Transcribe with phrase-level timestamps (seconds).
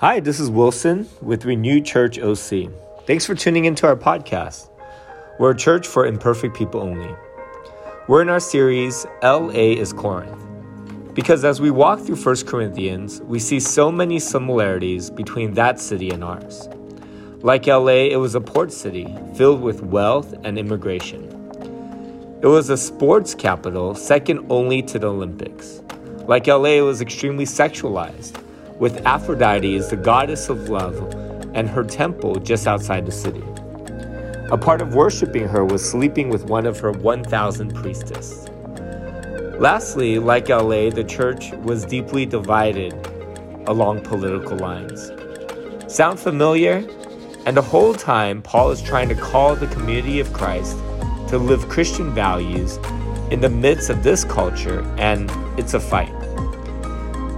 [0.00, 2.70] Hi, this is Wilson with Renewed Church OC.
[3.04, 4.70] Thanks for tuning into our podcast.
[5.38, 7.14] We're a church for imperfect people only.
[8.08, 10.42] We're in our series, LA is Corinth.
[11.12, 16.08] Because as we walk through 1 Corinthians, we see so many similarities between that city
[16.08, 16.66] and ours.
[17.42, 21.24] Like LA, it was a port city filled with wealth and immigration.
[22.42, 25.82] It was a sports capital second only to the Olympics.
[26.26, 28.42] Like LA, it was extremely sexualized,
[28.80, 30.96] with Aphrodite as the goddess of love
[31.54, 33.44] and her temple just outside the city.
[34.50, 38.48] A part of worshiping her was sleeping with one of her 1,000 priestesses.
[39.60, 42.94] Lastly, like LA, the church was deeply divided
[43.66, 45.12] along political lines.
[45.86, 46.84] Sound familiar?
[47.46, 50.76] And the whole time, Paul is trying to call the community of Christ
[51.28, 52.78] to live Christian values
[53.30, 56.19] in the midst of this culture, and it's a fight.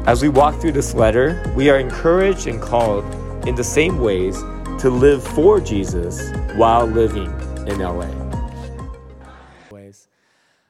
[0.05, 3.05] As we walk through this letter, we are encouraged and called
[3.47, 4.37] in the same ways
[4.81, 7.31] to live for Jesus while living
[7.69, 8.09] in LA.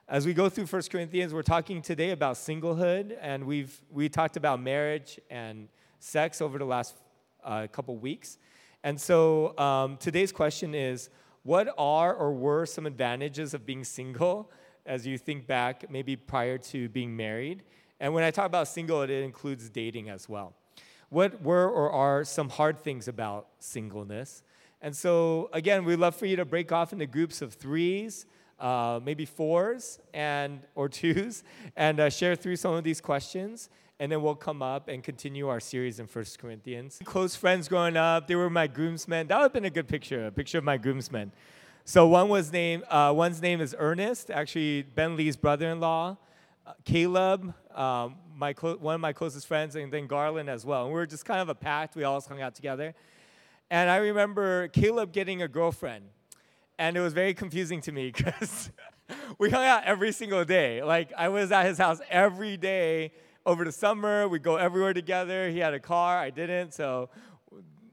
[0.07, 4.37] As we go through 1 Corinthians, we're talking today about singlehood, and we've we talked
[4.37, 6.95] about marriage and sex over the last
[7.43, 8.37] uh, couple weeks.
[8.85, 11.09] And so um, today's question is
[11.43, 14.51] what are or were some advantages of being single
[14.85, 17.63] as you think back, maybe prior to being married?
[18.03, 20.53] And when I talk about single, it includes dating as well.
[21.09, 24.43] What were or are some hard things about singleness?
[24.83, 28.27] And so, again, we'd love for you to break off into groups of threes
[28.63, 31.43] uh, maybe fours and or twos,
[31.77, 33.69] and uh, share through some of these questions.
[33.99, 37.01] And then we'll come up and continue our series in First Corinthians.
[37.05, 39.29] Close friends growing up, they were my groomsmen.
[39.29, 41.33] That would have been a good picture, a picture of my groomsmen.
[41.85, 46.17] So one was named, uh, one's name is Ernest, actually Ben Lee's brother-in-law.
[46.65, 50.85] Uh, Caleb, um, my clo- one of my closest friends, and then Garland as well.
[50.85, 51.97] And we were just kind of a pact.
[51.97, 52.95] We all hung out together.
[53.71, 56.05] And I remember Caleb getting a girlfriend
[56.83, 58.71] and it was very confusing to me because
[59.39, 60.83] we hung out every single day.
[60.83, 63.13] Like I was at his house every day
[63.47, 64.29] over the summer.
[64.29, 65.49] We go everywhere together.
[65.49, 67.09] He had a car, I didn't, so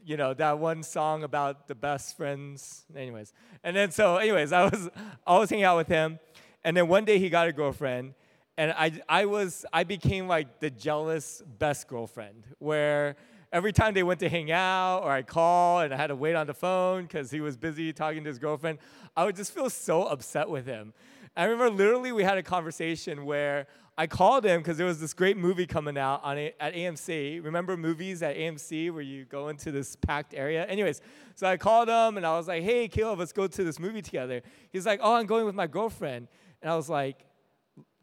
[0.04, 2.86] you know that one song about the best friends.
[2.96, 3.34] Anyways,
[3.64, 4.90] and then so anyways, I was
[5.28, 6.20] always hanging out with him,
[6.64, 8.16] and then one day he got a girlfriend,
[8.60, 13.16] and I I was I became like the jealous best girlfriend where
[13.54, 16.36] every time they went to hang out or I call and I had to wait
[16.36, 18.80] on the phone because he was busy talking to his girlfriend,
[19.16, 20.94] I would just feel so upset with him.
[21.38, 25.14] I remember literally we had a conversation where I called him because there was this
[25.14, 27.44] great movie coming out on a, at AMC.
[27.44, 30.66] Remember movies at AMC where you go into this packed area?
[30.66, 31.00] Anyways,
[31.36, 34.02] so I called him and I was like, hey, Caleb, let's go to this movie
[34.02, 34.42] together.
[34.70, 36.28] He's like, oh, I'm going with my girlfriend.
[36.62, 37.26] And I was like,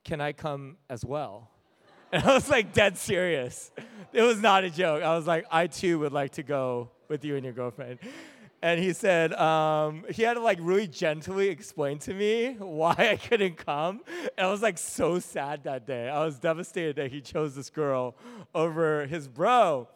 [0.06, 1.50] can I come as well?
[2.12, 3.72] And I was like dead serious.
[4.12, 5.02] It was not a joke.
[5.02, 7.98] I was like, I too would like to go with you and your girlfriend.
[8.62, 13.16] And he said, um, he had to like really gently explain to me why I
[13.16, 14.02] couldn't come.
[14.38, 16.08] And I was like so sad that day.
[16.08, 18.14] I was devastated that he chose this girl
[18.54, 19.88] over his bro.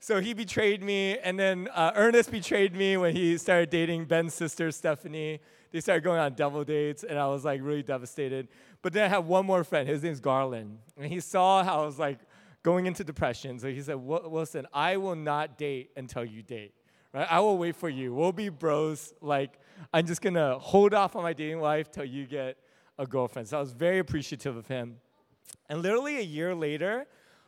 [0.00, 4.34] So he betrayed me, and then uh, Ernest betrayed me when he started dating Ben's
[4.34, 5.40] sister, Stephanie.
[5.70, 8.48] They started going on double dates, and I was like really devastated.
[8.82, 9.88] But then I had one more friend.
[9.88, 10.78] His name's Garland.
[10.96, 12.18] And he saw how I was like
[12.62, 13.58] going into depression.
[13.58, 16.74] So he said, Wilson, I will not date until you date.
[17.12, 17.26] Right?
[17.30, 18.14] I will wait for you.
[18.14, 19.14] We'll be bros.
[19.20, 19.58] Like,
[19.92, 22.56] I'm just to hold off on my dating life till you get
[22.98, 23.48] a girlfriend.
[23.48, 24.96] So I was very appreciative of him.
[25.68, 27.06] And literally a year later,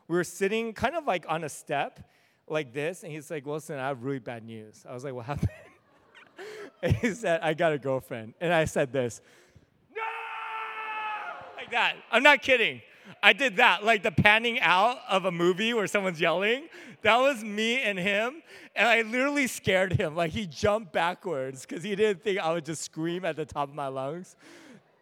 [0.08, 2.08] we were sitting kind of like on a step
[2.48, 3.02] like this.
[3.02, 4.84] And he's like, Wilson, I have really bad news.
[4.88, 5.50] I was like, What happened?
[7.01, 8.34] he said, I got a girlfriend.
[8.41, 9.21] And I said this
[11.71, 11.97] like that.
[12.11, 12.83] I'm not kidding.
[13.23, 16.69] I did that, like the panning out of a movie where someone's yelling.
[17.03, 18.43] That was me and him.
[18.75, 20.15] And I literally scared him.
[20.15, 23.69] Like he jumped backwards because he didn't think I would just scream at the top
[23.69, 24.37] of my lungs.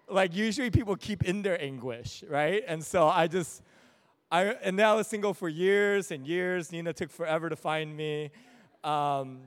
[0.09, 2.62] Like usually people keep in their anguish, right?
[2.66, 3.62] And so I just,
[4.31, 6.72] I, and then I was single for years and years.
[6.72, 8.31] Nina took forever to find me.
[8.84, 9.41] Um,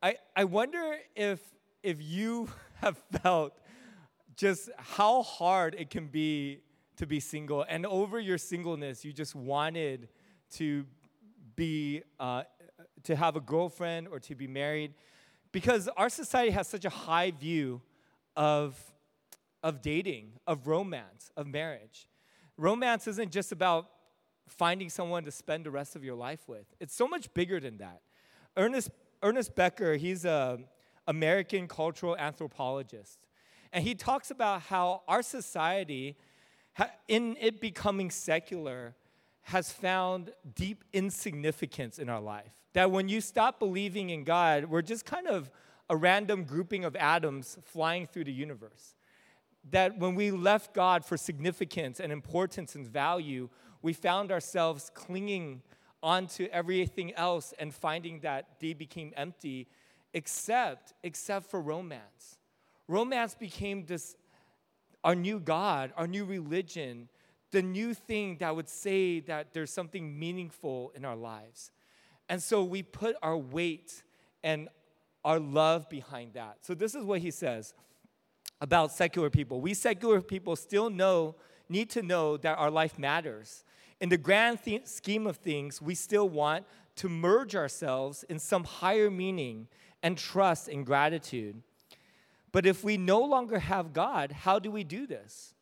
[0.00, 1.40] I, I wonder if,
[1.82, 3.52] if you have felt
[4.36, 6.60] just how hard it can be
[6.96, 7.64] to be single.
[7.68, 10.08] And over your singleness, you just wanted
[10.52, 10.86] to
[11.56, 12.44] be, uh,
[13.04, 14.94] to have a girlfriend or to be married.
[15.50, 17.80] Because our society has such a high view
[18.36, 18.78] of,
[19.64, 22.08] of dating, of romance, of marriage.
[22.56, 23.88] Romance isn't just about
[24.46, 27.78] finding someone to spend the rest of your life with, it's so much bigger than
[27.78, 28.00] that.
[28.56, 28.90] Ernest,
[29.22, 30.64] Ernest Becker, he's an
[31.06, 33.18] American cultural anthropologist.
[33.72, 36.16] And he talks about how our society,
[37.08, 38.94] in it becoming secular,
[39.42, 42.52] has found deep insignificance in our life.
[42.74, 45.50] That when you stop believing in God, we're just kind of
[45.90, 48.94] a random grouping of atoms flying through the universe.
[49.70, 53.48] That when we left God for significance and importance and value,
[53.82, 55.62] we found ourselves clinging
[56.02, 59.68] onto everything else and finding that they became empty
[60.14, 62.38] except except for romance.
[62.86, 64.16] Romance became this
[65.04, 67.08] our new God, our new religion,
[67.50, 71.70] the new thing that would say that there's something meaningful in our lives.
[72.28, 74.02] And so we put our weight
[74.42, 74.68] and
[75.24, 76.58] our love behind that.
[76.62, 77.74] So this is what he says
[78.60, 79.60] about secular people.
[79.60, 81.36] We secular people still know,
[81.68, 83.64] need to know that our life matters.
[84.00, 86.64] In the grand th- scheme of things, we still want
[86.96, 89.68] to merge ourselves in some higher meaning
[90.02, 91.62] and trust and gratitude.
[92.52, 95.54] But if we no longer have God, how do we do this?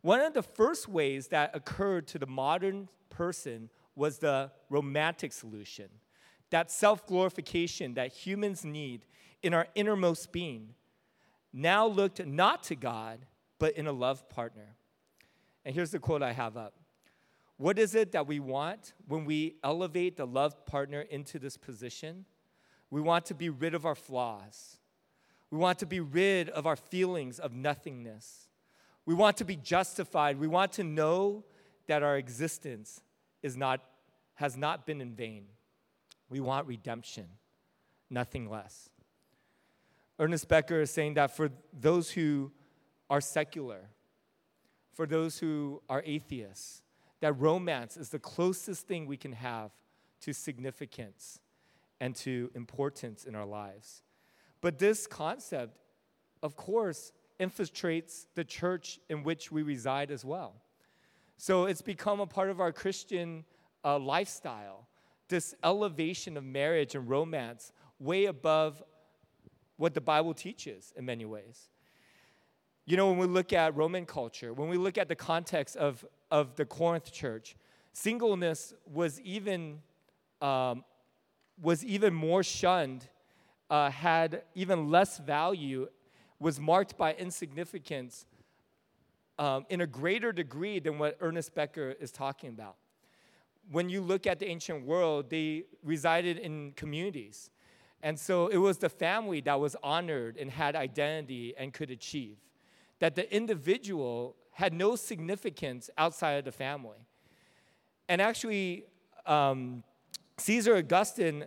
[0.00, 5.88] One of the first ways that occurred to the modern person was the romantic solution
[6.50, 9.06] that self glorification that humans need
[9.42, 10.74] in our innermost being
[11.52, 13.26] now looked not to God,
[13.58, 14.76] but in a love partner.
[15.64, 16.74] And here's the quote I have up
[17.56, 22.24] What is it that we want when we elevate the love partner into this position?
[22.90, 24.78] We want to be rid of our flaws.
[25.50, 28.48] We want to be rid of our feelings of nothingness.
[29.06, 30.38] We want to be justified.
[30.38, 31.44] We want to know
[31.86, 33.00] that our existence
[33.42, 33.80] is not,
[34.34, 35.44] has not been in vain.
[36.28, 37.26] We want redemption,
[38.10, 38.88] nothing less.
[40.18, 42.50] Ernest Becker is saying that for those who
[43.10, 43.90] are secular,
[44.92, 46.83] for those who are atheists,
[47.24, 49.70] that romance is the closest thing we can have
[50.20, 51.40] to significance
[51.98, 54.02] and to importance in our lives.
[54.60, 55.74] But this concept,
[56.42, 60.56] of course, infiltrates the church in which we reside as well.
[61.38, 63.46] So it's become a part of our Christian
[63.82, 64.86] uh, lifestyle,
[65.28, 68.82] this elevation of marriage and romance way above
[69.78, 71.70] what the Bible teaches in many ways.
[72.84, 76.04] You know, when we look at Roman culture, when we look at the context of,
[76.34, 77.54] of the Corinth church,
[77.92, 79.78] singleness was even,
[80.42, 80.84] um,
[81.62, 83.06] was even more shunned,
[83.70, 85.86] uh, had even less value
[86.40, 88.26] was marked by insignificance
[89.38, 92.74] um, in a greater degree than what Ernest Becker is talking about.
[93.70, 97.50] When you look at the ancient world, they resided in communities.
[98.02, 102.38] And so it was the family that was honored and had identity and could achieve.
[102.98, 107.06] That the individual had no significance outside of the family.
[108.08, 108.84] And actually,
[109.26, 109.82] um,
[110.38, 111.44] Caesar Augustine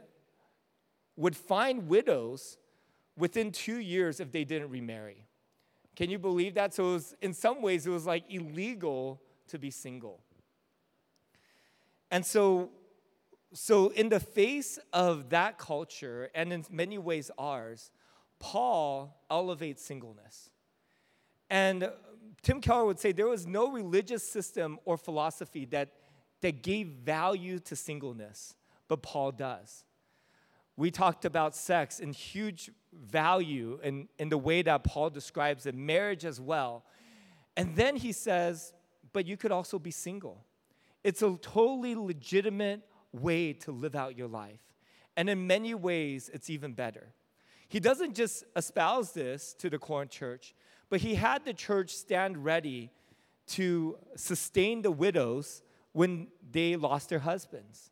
[1.16, 2.58] would find widows
[3.18, 5.26] within two years if they didn't remarry.
[5.96, 6.74] Can you believe that?
[6.74, 10.20] So, was, in some ways, it was like illegal to be single.
[12.12, 12.70] And so,
[13.54, 17.90] so, in the face of that culture, and in many ways ours,
[18.38, 20.52] Paul elevates singleness.
[21.50, 21.90] And
[22.42, 25.94] Tim Keller would say there was no religious system or philosophy that,
[26.42, 28.56] that gave value to singleness,
[28.88, 29.84] but Paul does.
[30.76, 35.74] We talked about sex and huge value in, in the way that Paul describes it,
[35.74, 36.86] marriage as well.
[37.56, 38.74] And then he says,
[39.12, 40.46] but you could also be single.
[41.04, 42.82] It's a totally legitimate
[43.12, 44.62] way to live out your life.
[45.16, 47.14] And in many ways, it's even better.
[47.68, 50.54] He doesn't just espouse this to the Corinth church,
[50.90, 52.92] but he had the church stand ready
[53.48, 55.62] to sustain the widows
[55.94, 57.92] when they lost their husbands.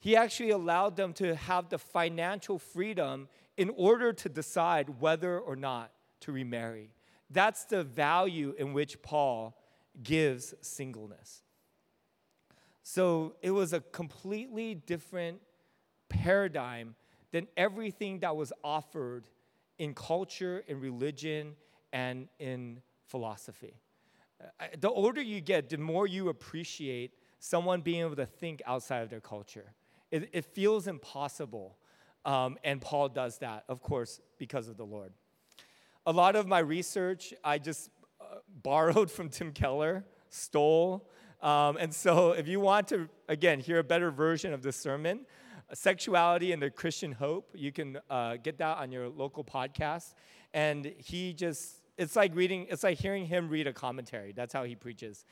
[0.00, 5.56] He actually allowed them to have the financial freedom in order to decide whether or
[5.56, 6.90] not to remarry.
[7.30, 9.56] That's the value in which Paul
[10.02, 11.42] gives singleness.
[12.82, 15.40] So it was a completely different
[16.08, 16.96] paradigm
[17.32, 19.28] than everything that was offered
[19.78, 21.56] in culture, in religion,
[21.94, 23.80] and in philosophy.
[24.42, 28.98] Uh, the older you get, the more you appreciate someone being able to think outside
[28.98, 29.72] of their culture.
[30.10, 31.78] It, it feels impossible.
[32.24, 35.12] Um, and Paul does that, of course, because of the Lord.
[36.04, 41.08] A lot of my research I just uh, borrowed from Tim Keller, stole.
[41.42, 45.26] Um, and so, if you want to, again, hear a better version of this sermon,
[45.72, 50.14] Sexuality and the Christian Hope, you can uh, get that on your local podcast.
[50.52, 54.32] And he just, it's like reading, it's like hearing him read a commentary.
[54.32, 55.24] That's how he preaches.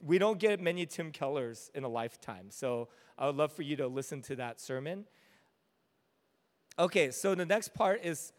[0.00, 2.46] We don't get many Tim Kellers in a lifetime.
[2.50, 2.88] So,
[3.18, 5.04] I would love for you to listen to that sermon.
[6.78, 8.32] Okay, so the next part is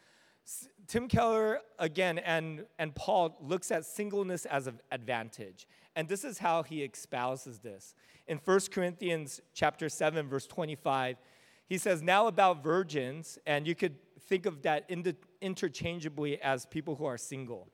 [0.88, 5.68] Tim Keller again and, and Paul looks at singleness as an advantage.
[5.96, 7.96] And this is how he espouses this.
[8.28, 11.18] In 1 Corinthians chapter 7 verse 25,
[11.66, 13.96] he says, "Now about virgins, and you could
[14.28, 14.90] think of that
[15.42, 17.68] interchangeably as people who are single.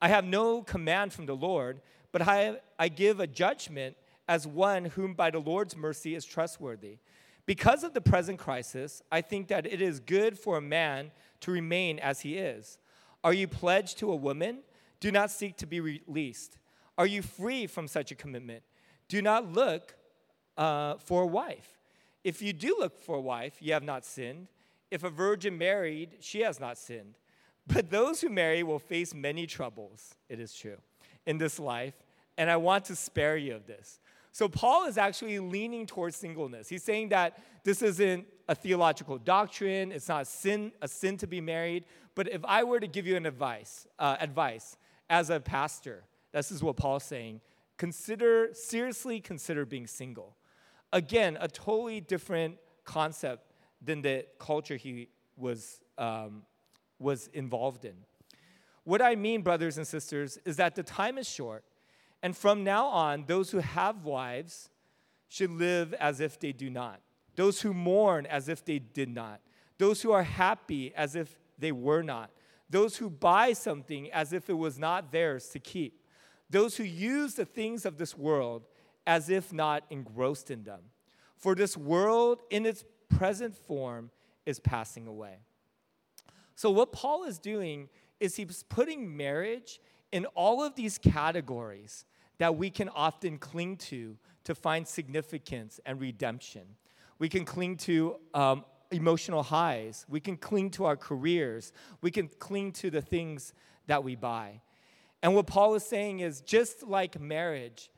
[0.00, 1.80] I have no command from the Lord,
[2.10, 3.96] but I, I give a judgment
[4.28, 6.98] as one whom by the Lord's mercy is trustworthy.
[7.46, 11.50] Because of the present crisis, I think that it is good for a man to
[11.50, 12.78] remain as he is.
[13.24, 14.58] Are you pledged to a woman?
[15.00, 16.58] Do not seek to be released.
[16.96, 18.62] Are you free from such a commitment?
[19.08, 19.94] Do not look
[20.56, 21.78] uh, for a wife.
[22.24, 24.46] If you do look for a wife, you have not sinned.
[24.92, 27.14] If a virgin married, she has not sinned.
[27.66, 30.76] But those who marry will face many troubles, it is true,
[31.24, 31.94] in this life,
[32.36, 34.00] and I want to spare you of this.
[34.32, 36.68] So, Paul is actually leaning towards singleness.
[36.68, 41.40] He's saying that this isn't a theological doctrine, it's not sin, a sin to be
[41.40, 41.86] married.
[42.14, 44.76] But if I were to give you an advice, uh, advice
[45.08, 47.40] as a pastor, this is what Paul's saying
[47.78, 50.36] consider, seriously consider being single.
[50.92, 53.51] Again, a totally different concept
[53.84, 56.42] than the culture he was, um,
[56.98, 57.94] was involved in.
[58.84, 61.64] What I mean, brothers and sisters, is that the time is short,
[62.22, 64.70] and from now on, those who have wives
[65.28, 67.00] should live as if they do not,
[67.36, 69.40] those who mourn as if they did not,
[69.78, 72.30] those who are happy as if they were not,
[72.70, 76.04] those who buy something as if it was not theirs to keep,
[76.50, 78.66] those who use the things of this world
[79.06, 80.80] as if not engrossed in them.
[81.36, 82.84] For this world in its
[83.16, 84.10] present form
[84.46, 85.38] is passing away.
[86.54, 87.88] So, what Paul is doing
[88.20, 89.80] is he's putting marriage
[90.12, 92.04] in all of these categories
[92.38, 96.62] that we can often cling to to find significance and redemption.
[97.18, 100.04] We can cling to um, emotional highs.
[100.08, 101.72] We can cling to our careers.
[102.00, 103.54] We can cling to the things
[103.86, 104.60] that we buy.
[105.22, 107.90] And what Paul is saying is just like marriage,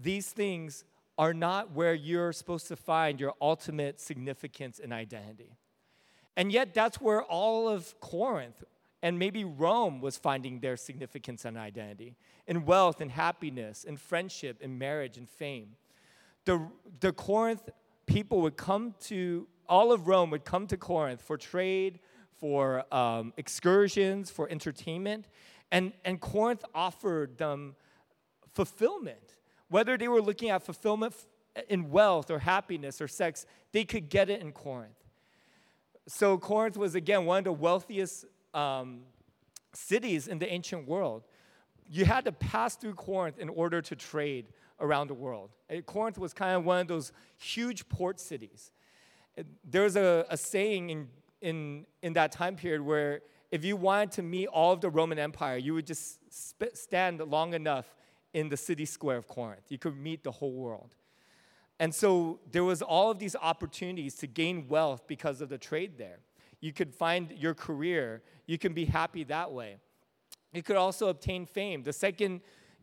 [0.00, 0.84] these things
[1.18, 5.56] are not where you're supposed to find your ultimate significance and identity.
[6.36, 8.64] And yet, that's where all of Corinth
[9.02, 12.14] and maybe Rome was finding their significance and identity
[12.46, 15.76] in wealth and happiness, in friendship, in marriage and fame.
[16.44, 16.68] The,
[17.00, 17.68] the Corinth
[18.06, 21.98] people would come to, all of Rome would come to Corinth for trade,
[22.38, 25.26] for um, excursions, for entertainment.
[25.72, 27.74] And, and Corinth offered them
[28.52, 29.36] fulfillment.
[29.72, 31.14] Whether they were looking at fulfillment
[31.70, 35.02] in wealth or happiness or sex, they could get it in Corinth.
[36.06, 39.00] So, Corinth was again one of the wealthiest um,
[39.72, 41.22] cities in the ancient world.
[41.88, 44.48] You had to pass through Corinth in order to trade
[44.78, 45.48] around the world.
[45.70, 48.72] And Corinth was kind of one of those huge port cities.
[49.64, 51.08] There's a, a saying in,
[51.40, 55.18] in, in that time period where if you wanted to meet all of the Roman
[55.18, 57.86] Empire, you would just sp- stand long enough
[58.34, 59.64] in the city square of Corinth.
[59.68, 60.94] You could meet the whole world.
[61.78, 65.98] And so there was all of these opportunities to gain wealth because of the trade
[65.98, 66.20] there.
[66.60, 68.22] You could find your career.
[68.46, 69.76] You can be happy that way.
[70.52, 71.82] You could also obtain fame.
[71.82, 72.40] The second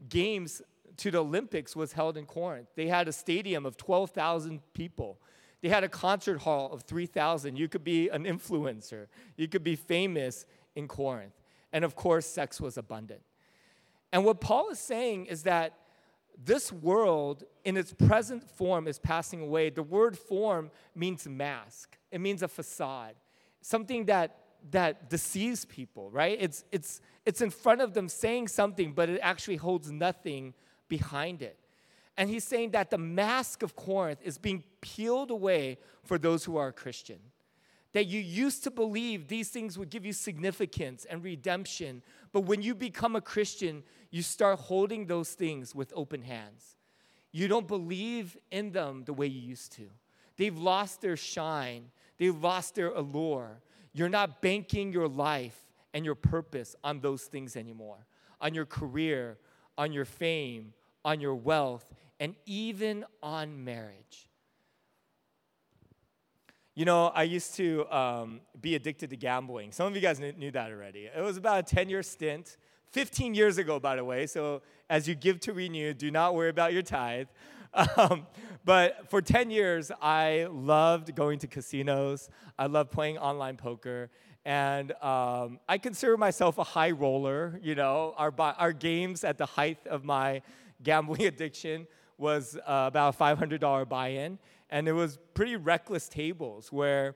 [0.09, 0.61] games
[0.97, 2.67] to the Olympics was held in Corinth.
[2.75, 5.21] They had a stadium of 12,000 people.
[5.61, 7.57] They had a concert hall of 3,000.
[7.57, 9.07] You could be an influencer.
[9.37, 11.33] You could be famous in Corinth.
[11.71, 13.21] And of course, sex was abundant.
[14.11, 15.73] And what Paul is saying is that
[16.43, 19.69] this world in its present form is passing away.
[19.69, 23.15] The word form means mask, it means a facade,
[23.61, 24.37] something that,
[24.71, 26.37] that deceives people, right?
[26.39, 30.53] It's, it's, it's in front of them saying something, but it actually holds nothing
[30.87, 31.59] behind it.
[32.17, 36.57] And he's saying that the mask of Corinth is being peeled away for those who
[36.57, 37.19] are Christian
[37.93, 42.03] that you used to believe these things would give you significance and redemption.
[42.31, 46.75] But when you become a Christian, you start holding those things with open hands.
[47.31, 49.89] You don't believe in them the way you used to.
[50.37, 53.61] They've lost their shine, they've lost their allure.
[53.91, 55.59] You're not banking your life
[55.93, 58.05] and your purpose on those things anymore,
[58.39, 59.39] on your career,
[59.77, 61.85] on your fame, on your wealth,
[62.19, 64.28] and even on marriage.
[66.79, 69.73] You know, I used to um, be addicted to gambling.
[69.73, 71.09] Some of you guys knew that already.
[71.13, 72.55] It was about a 10 year stint,
[72.91, 74.25] 15 years ago, by the way.
[74.25, 77.27] So as you give to renew, do not worry about your tithe.
[77.97, 78.25] Um,
[78.63, 82.29] but for 10 years, I loved going to casinos.
[82.57, 84.09] I loved playing online poker.
[84.45, 87.59] And um, I consider myself a high roller.
[87.61, 90.41] You know, our, our games at the height of my
[90.81, 96.71] gambling addiction was uh, about a $500 buy in and it was pretty reckless tables
[96.71, 97.15] where,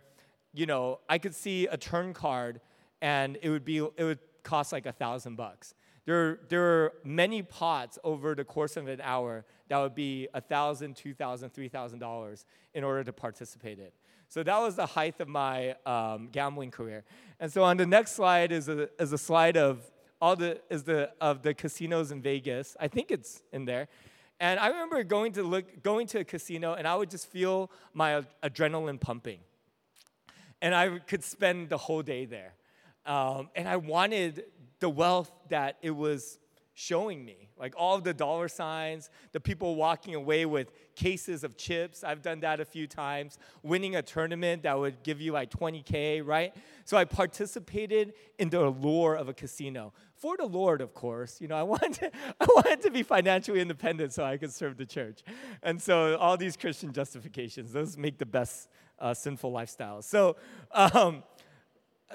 [0.53, 2.61] you know, I could see a turn card
[3.01, 5.75] and it would be it would cost like a thousand bucks.
[6.05, 10.41] There, there are many pots over the course of an hour that would be a
[10.41, 13.91] thousand, two thousand, three thousand dollars in order to participate in.
[14.27, 17.03] So that was the height of my um, gambling career.
[17.39, 19.79] And so on the next slide is a, is a slide of
[20.19, 22.75] all the is the of the casinos in Vegas.
[22.79, 23.87] I think it's in there.
[24.43, 27.71] And I remember going to look going to a casino and I would just feel
[27.93, 29.39] my adrenaline pumping.
[30.61, 32.53] And I could spend the whole day there.
[33.05, 34.43] Um, and I wanted
[34.81, 36.39] the wealth that it was
[36.73, 37.49] showing me.
[37.57, 42.03] Like all the dollar signs, the people walking away with cases of chips.
[42.03, 43.37] I've done that a few times.
[43.61, 46.53] Winning a tournament that would give you like 20K, right?
[46.85, 49.93] So I participated in the allure of a casino.
[50.15, 51.39] For the Lord, of course.
[51.39, 54.77] You know, I wanted, to, I wanted to be financially independent so I could serve
[54.77, 55.21] the church.
[55.61, 60.05] And so all these Christian justifications, those make the best uh, sinful lifestyles.
[60.05, 60.37] So,
[60.71, 61.23] um,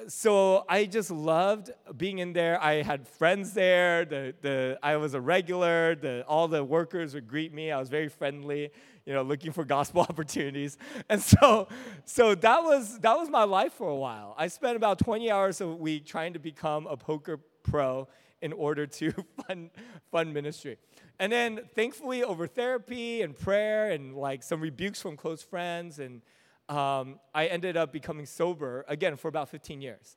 [0.06, 2.62] so I just loved being in there.
[2.62, 4.04] I had friends there.
[4.04, 5.94] The, the, I was a regular.
[5.94, 7.72] The, all the workers would greet me.
[7.72, 8.70] I was very friendly,
[9.04, 10.78] you know, looking for gospel opportunities.
[11.08, 11.68] And so,
[12.04, 14.34] so that, was, that was my life for a while.
[14.38, 18.08] I spent about 20 hours a week trying to become a poker pro
[18.40, 19.12] in order to
[19.46, 19.70] fund,
[20.10, 20.78] fund ministry.
[21.18, 26.22] And then, thankfully, over therapy and prayer and like some rebukes from close friends and
[26.68, 30.16] um, I ended up becoming sober again for about 15 years.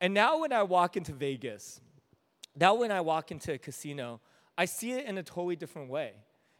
[0.00, 1.80] And now when I walk into Vegas,
[2.56, 4.20] now when I walk into a casino,
[4.56, 6.12] I see it in a totally different way.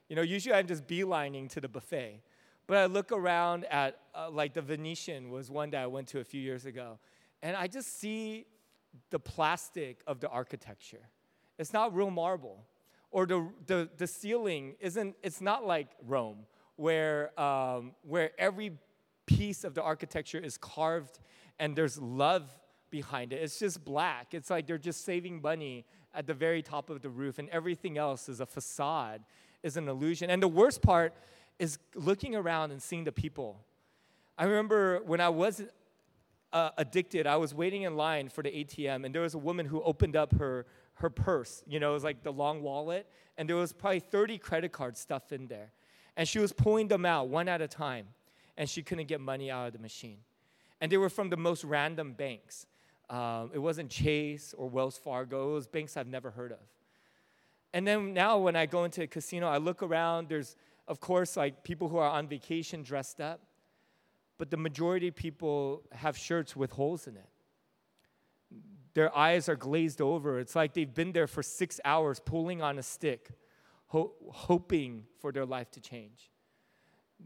[0.08, 2.22] You know, usually I'm just beelining to the buffet.
[2.66, 6.20] But I look around at, uh, like, the Venetian was one that I went to
[6.20, 6.98] a few years ago.
[7.42, 8.46] And I just see
[9.10, 11.08] the plastic of the architecture.
[11.58, 12.64] It's not real marble.
[13.10, 16.46] Or the, the, the ceiling isn't, it's not like Rome,
[16.76, 18.78] where, um, where every
[19.26, 21.20] piece of the architecture is carved
[21.58, 22.50] and there's love
[22.90, 23.42] behind it.
[23.42, 24.34] It's just black.
[24.34, 25.84] It's like they're just saving money
[26.14, 29.22] at the very top of the roof, and everything else is a facade,
[29.62, 30.28] is an illusion.
[30.28, 31.14] And the worst part
[31.58, 33.60] is looking around and seeing the people.
[34.36, 35.62] I remember when I was
[36.52, 39.66] uh, addicted, I was waiting in line for the ATM, and there was a woman
[39.66, 41.62] who opened up her, her purse.
[41.66, 43.06] You know, it was like the long wallet,
[43.38, 45.70] and there was probably 30 credit card stuff in there.
[46.16, 48.06] And she was pulling them out one at a time
[48.60, 50.18] and she couldn't get money out of the machine.
[50.82, 52.66] And they were from the most random banks.
[53.08, 56.58] Um, it wasn't Chase or Wells Fargo, it was banks I've never heard of.
[57.72, 61.38] And then now when I go into a casino, I look around, there's, of course,
[61.38, 63.40] like people who are on vacation dressed up,
[64.36, 67.30] but the majority of people have shirts with holes in it.
[68.92, 70.38] Their eyes are glazed over.
[70.38, 73.30] It's like they've been there for six hours pulling on a stick,
[73.86, 76.30] ho- hoping for their life to change.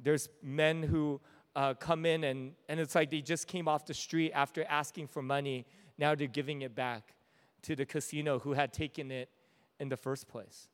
[0.03, 1.21] There's men who
[1.57, 5.09] uh, come in and, and it's like they just came off the street after asking
[5.09, 5.67] for money.
[5.99, 7.15] Now they're giving it back
[7.63, 9.29] to the casino who had taken it
[9.79, 10.69] in the first place.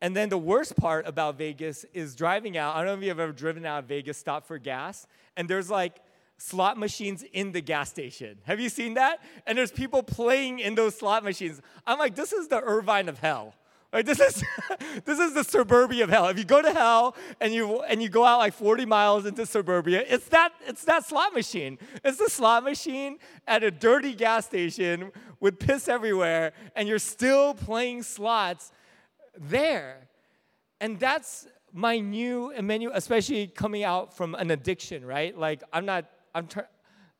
[0.00, 2.74] And then the worst part about Vegas is driving out.
[2.74, 5.70] I don't know if you've ever driven out of Vegas, stop for gas, and there's
[5.70, 6.00] like
[6.36, 8.38] slot machines in the gas station.
[8.44, 9.22] Have you seen that?
[9.46, 11.62] And there's people playing in those slot machines.
[11.86, 13.54] I'm like, this is the Irvine of hell.
[13.94, 14.42] Right, this is
[15.04, 16.26] this is the suburbia of hell.
[16.26, 19.46] If you go to hell and you and you go out like 40 miles into
[19.46, 21.78] suburbia, it's that it's that slot machine.
[22.02, 27.54] It's the slot machine at a dirty gas station with piss everywhere, and you're still
[27.54, 28.72] playing slots
[29.38, 30.08] there.
[30.80, 35.38] And that's my new menu, especially coming out from an addiction, right?
[35.38, 36.66] Like I'm not I'm trying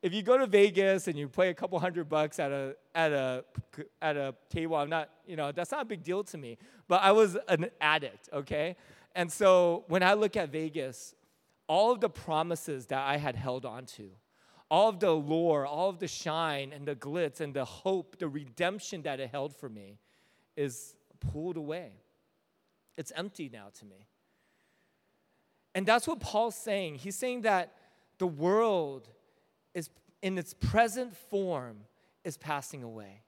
[0.05, 3.11] if you go to Vegas and you play a couple hundred bucks at a at
[3.11, 3.43] a
[4.03, 6.59] at a table, I'm not, you know, that's not a big deal to me.
[6.87, 8.75] But I was an addict, okay?
[9.15, 11.15] And so when I look at Vegas,
[11.65, 14.11] all of the promises that I had held on to,
[14.69, 18.27] all of the lore, all of the shine and the glitz and the hope, the
[18.27, 19.97] redemption that it held for me
[20.55, 21.93] is pulled away.
[22.95, 24.05] It's empty now to me.
[25.73, 26.95] And that's what Paul's saying.
[26.95, 27.73] He's saying that
[28.19, 29.09] the world
[29.75, 29.91] is
[30.23, 31.81] in its present form
[32.23, 33.21] is passing away.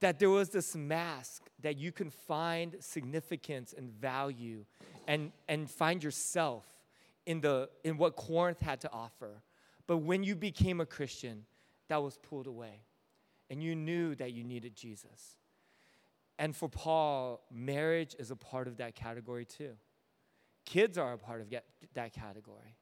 [0.00, 4.66] That there was this mask that you can find significance and value
[5.06, 6.66] and, and find yourself
[7.24, 9.42] in, the, in what Corinth had to offer.
[9.86, 11.44] But when you became a Christian,
[11.88, 12.82] that was pulled away.
[13.48, 15.36] And you knew that you needed Jesus.
[16.38, 19.72] And for Paul, marriage is a part of that category too.
[20.64, 21.48] Kids are a part of
[21.94, 22.76] that category.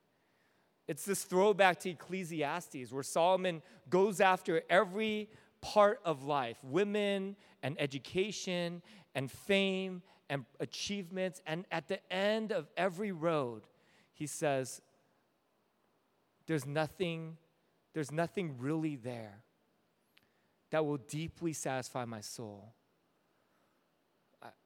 [0.90, 5.28] It's this throwback to Ecclesiastes where Solomon goes after every
[5.60, 8.82] part of life women and education
[9.14, 11.42] and fame and achievements.
[11.46, 13.68] And at the end of every road,
[14.14, 14.82] he says,
[16.48, 17.36] There's nothing
[17.94, 19.44] there's nothing really there
[20.72, 22.74] that will deeply satisfy my soul.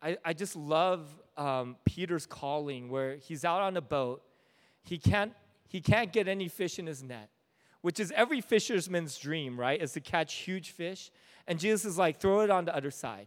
[0.00, 1.06] I, I just love
[1.36, 4.22] um, Peter's calling where he's out on a boat.
[4.84, 5.32] He can't,
[5.74, 7.30] he can't get any fish in his net,
[7.80, 9.82] which is every fisherman's dream, right?
[9.82, 11.10] Is to catch huge fish.
[11.48, 13.26] And Jesus is like, throw it on the other side.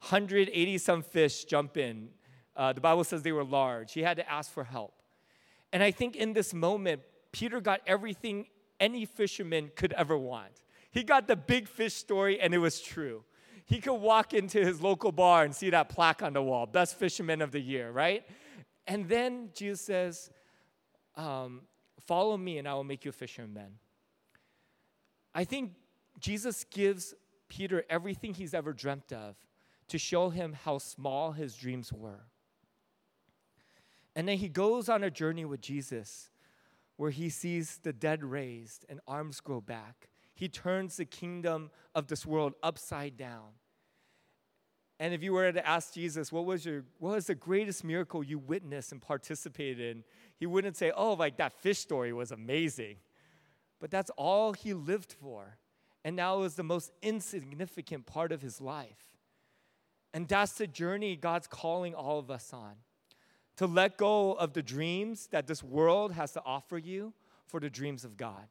[0.00, 2.10] 180 some fish jump in.
[2.54, 3.94] Uh, the Bible says they were large.
[3.94, 4.92] He had to ask for help.
[5.72, 7.00] And I think in this moment,
[7.32, 10.52] Peter got everything any fisherman could ever want.
[10.90, 13.24] He got the big fish story, and it was true.
[13.64, 16.98] He could walk into his local bar and see that plaque on the wall, best
[16.98, 18.22] fisherman of the year, right?
[18.86, 20.30] And then Jesus says,
[21.16, 21.62] um,
[22.06, 23.78] Follow me, and I will make you a fisherman.
[25.34, 25.72] I think
[26.18, 27.14] Jesus gives
[27.48, 29.36] Peter everything he's ever dreamt of
[29.88, 32.26] to show him how small his dreams were.
[34.14, 36.30] And then he goes on a journey with Jesus
[36.96, 40.08] where he sees the dead raised and arms grow back.
[40.34, 43.52] He turns the kingdom of this world upside down.
[44.98, 48.22] And if you were to ask Jesus, what was, your, what was the greatest miracle
[48.22, 50.04] you witnessed and participated in?
[50.40, 52.96] He wouldn't say, oh, like that fish story was amazing.
[53.78, 55.58] But that's all he lived for.
[56.02, 59.18] And now it was the most insignificant part of his life.
[60.14, 62.76] And that's the journey God's calling all of us on
[63.58, 67.12] to let go of the dreams that this world has to offer you
[67.46, 68.48] for the dreams of God.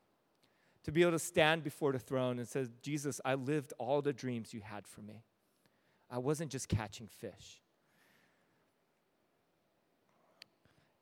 [0.84, 4.14] To be able to stand before the throne and say, Jesus, I lived all the
[4.14, 5.24] dreams you had for me.
[6.10, 7.62] I wasn't just catching fish.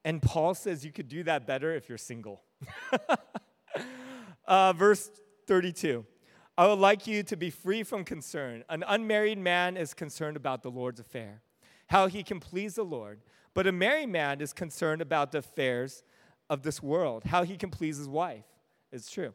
[0.08, 2.41] And Paul says you could do that better if you're single.
[4.48, 5.12] uh, verse
[5.48, 6.06] 32.
[6.58, 8.63] I would like you to be free from concern.
[8.70, 11.41] An unmarried man is concerned about the Lord's affair,
[11.88, 13.20] how he can please the Lord.
[13.54, 16.04] But a married man is concerned about the affairs
[16.50, 18.46] of this world, how he can please his wife.
[18.93, 19.34] It's true.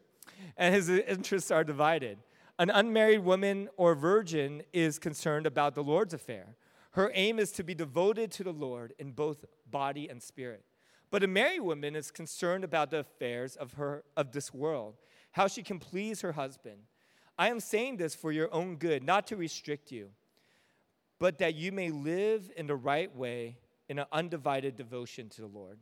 [0.57, 2.17] And his interests are divided.
[2.57, 6.55] An unmarried woman or virgin is concerned about the Lord's affair.
[6.93, 10.63] Her aim is to be devoted to the Lord in both body and spirit.
[11.09, 14.95] But a married woman is concerned about the affairs of her of this world,
[15.31, 16.77] how she can please her husband.
[17.37, 20.09] I am saying this for your own good, not to restrict you,
[21.19, 23.57] but that you may live in the right way
[23.89, 25.79] in an undivided devotion to the Lord.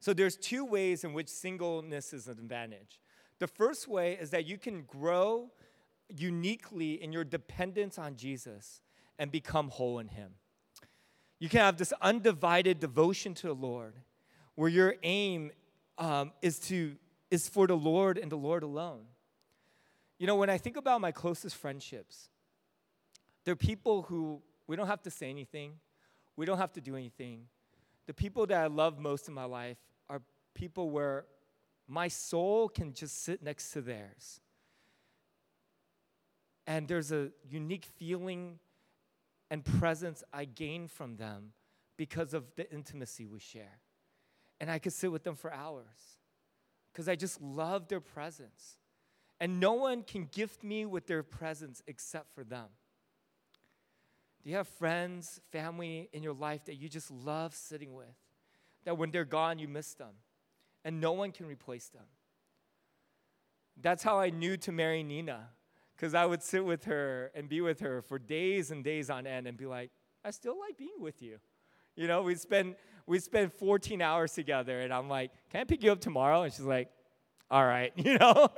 [0.00, 3.00] So there's two ways in which singleness is an advantage.
[3.38, 5.50] The first way is that you can grow
[6.14, 8.80] uniquely in your dependence on Jesus
[9.18, 10.32] and become whole in Him.
[11.38, 13.94] You can have this undivided devotion to the Lord
[14.54, 15.50] where your aim
[15.98, 16.96] um, is, to,
[17.30, 19.04] is for the Lord and the Lord alone.
[20.18, 22.30] You know, when I think about my closest friendships,
[23.44, 25.74] they're people who we don't have to say anything,
[26.36, 27.42] we don't have to do anything.
[28.06, 30.22] The people that I love most in my life are
[30.54, 31.26] people where
[31.86, 34.40] my soul can just sit next to theirs.
[36.66, 38.58] And there's a unique feeling
[39.50, 41.52] and presence I gain from them
[41.96, 43.80] because of the intimacy we share.
[44.60, 46.18] And I could sit with them for hours
[46.92, 48.78] because I just love their presence.
[49.38, 52.66] And no one can gift me with their presence except for them.
[54.42, 58.06] Do you have friends, family in your life that you just love sitting with?
[58.84, 60.14] That when they're gone, you miss them,
[60.84, 62.04] and no one can replace them.
[63.80, 65.48] That's how I knew to marry Nina,
[65.96, 69.26] because I would sit with her and be with her for days and days on
[69.26, 69.90] end and be like,
[70.24, 71.38] I still like being with you.
[71.96, 75.82] You know, we spend we spend 14 hours together, and I'm like, Can I pick
[75.82, 76.42] you up tomorrow?
[76.42, 76.90] And she's like,
[77.50, 78.48] All right, you know.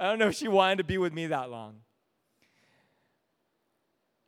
[0.00, 1.76] I don't know if she wanted to be with me that long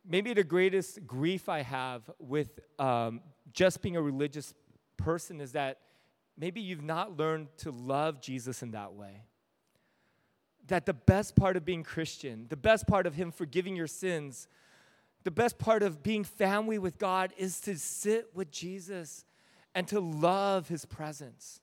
[0.05, 3.21] maybe the greatest grief I have with um,
[3.53, 4.53] just being a religious
[4.97, 5.79] person is that
[6.37, 9.23] maybe you've not learned to love Jesus in that way.
[10.67, 14.47] That the best part of being Christian, the best part of Him forgiving your sins,
[15.23, 19.25] the best part of being family with God is to sit with Jesus
[19.75, 21.61] and to love His presence,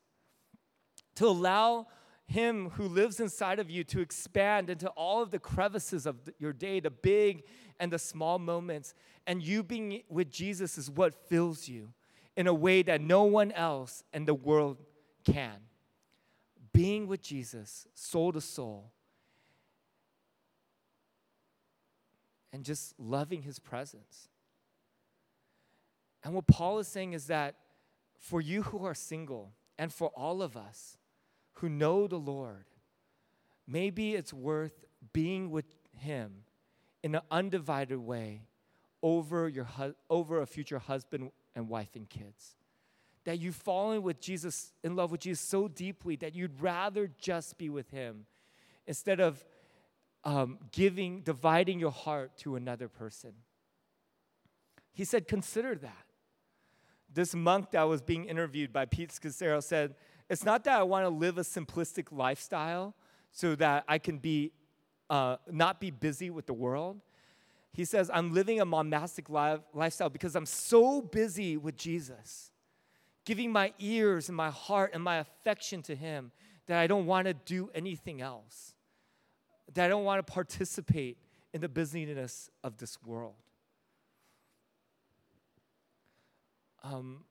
[1.17, 1.87] to allow
[2.29, 6.53] him who lives inside of you to expand into all of the crevices of your
[6.53, 7.43] day, the big
[7.81, 8.93] and the small moments.
[9.27, 11.95] And you being with Jesus is what fills you
[12.37, 14.77] in a way that no one else in the world
[15.25, 15.57] can.
[16.79, 18.93] Being with Jesus, soul to soul,
[22.53, 24.29] and just loving his presence.
[26.23, 27.57] And what Paul is saying is that
[28.17, 30.99] for you who are single, and for all of us,
[31.55, 32.67] who know the Lord,
[33.67, 36.45] maybe it's worth being with Him
[37.03, 38.43] in an undivided way
[39.03, 42.58] over, your hu- over a future husband and wife and kids.
[43.29, 47.59] That you've fallen with Jesus, in love with Jesus so deeply that you'd rather just
[47.59, 48.25] be with Him
[48.87, 49.45] instead of
[50.25, 53.35] um, giving, dividing your heart to another person.
[54.95, 56.07] He said, consider that.
[57.13, 59.95] This monk that was being interviewed by Pete Scazzero said,
[60.31, 62.95] It's not that I want to live a simplistic lifestyle
[63.31, 64.53] so that I can be,
[65.11, 67.03] uh, not be busy with the world.
[67.75, 72.53] He says, I'm living a monastic life, lifestyle because I'm so busy with Jesus,
[73.29, 76.33] giving my ears and my heart and my affection to Him
[76.67, 78.73] that I don't want to do anything else,
[79.75, 81.19] that I don't want to participate
[81.53, 83.35] in the busyness of this world.
[86.83, 87.25] Um,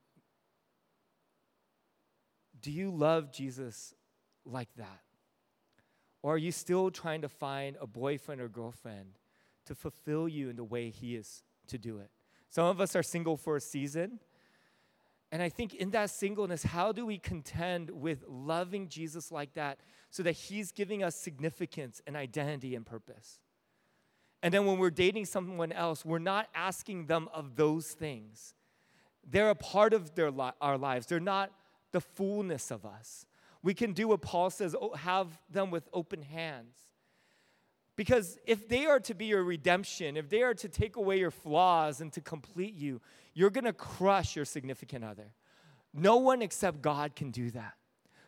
[2.61, 3.95] do you love Jesus
[4.45, 5.01] like that?
[6.21, 9.17] Or are you still trying to find a boyfriend or girlfriend
[9.65, 12.11] to fulfill you in the way He is to do it?
[12.51, 14.19] Some of us are single for a season.
[15.31, 19.79] And I think in that singleness, how do we contend with loving Jesus like that
[20.09, 23.39] so that He's giving us significance and identity and purpose?
[24.41, 28.53] And then when we're dating someone else, we're not asking them of those things.
[29.29, 31.51] They're a part of their li- our lives, they're not
[31.91, 33.25] the fullness of us.
[33.63, 36.75] We can do what Paul says oh, have them with open hands.
[37.97, 41.31] Because if they are to be your redemption, if they are to take away your
[41.31, 43.01] flaws and to complete you,
[43.33, 45.33] you're gonna crush your significant other.
[45.93, 47.73] No one except God can do that.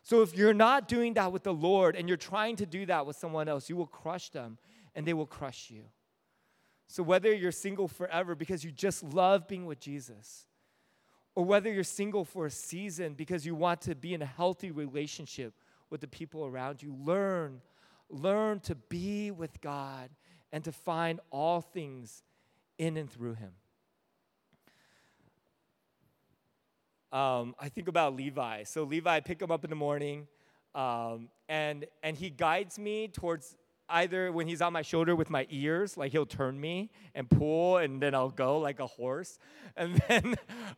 [0.01, 3.05] So if you're not doing that with the Lord and you're trying to do that
[3.05, 4.58] with someone else, you will crush them
[4.95, 5.84] and they will crush you.
[6.88, 10.47] So whether you're single forever because you just love being with Jesus,
[11.36, 14.71] or whether you're single for a season because you want to be in a healthy
[14.71, 15.53] relationship
[15.91, 17.62] with the people around you, learn,
[18.10, 20.10] learn to be with God
[20.52, 22.24] and to find all things
[22.78, 23.52] in and through Him.
[27.12, 28.63] Um, I think about Levi.
[28.63, 30.28] So Levi, I pick him up in the morning,
[30.76, 33.58] um, and and he guides me towards
[33.89, 37.78] either when he's on my shoulder with my ears, like he'll turn me and pull,
[37.78, 39.39] and then I'll go like a horse.
[39.75, 40.36] And then,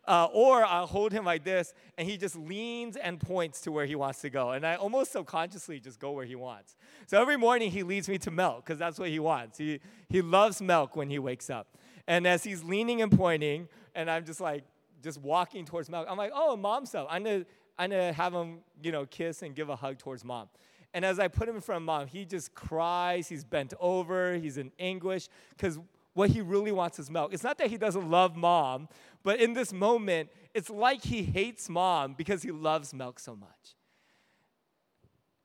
[0.08, 3.86] uh, or I'll hold him like this, and he just leans and points to where
[3.86, 4.52] he wants to go.
[4.52, 6.76] And I almost subconsciously just go where he wants.
[7.08, 9.58] So every morning he leads me to milk because that's what he wants.
[9.58, 11.78] He, he loves milk when he wakes up.
[12.08, 14.64] And as he's leaning and pointing, and I'm just like,
[15.04, 17.08] just walking towards milk, I'm like, oh, mom's up.
[17.10, 17.46] I'm gonna,
[17.78, 20.50] I'm gonna have him, you know, kiss and give a hug towards mom.
[20.94, 23.30] And as I put him in front of mom, he just cries.
[23.30, 24.36] He's bent over.
[24.36, 25.80] He's in anguish because
[26.14, 27.34] what he really wants is milk.
[27.34, 28.90] It's not that he doesn't love mom,
[29.24, 33.76] but in this moment, it's like he hates mom because he loves milk so much.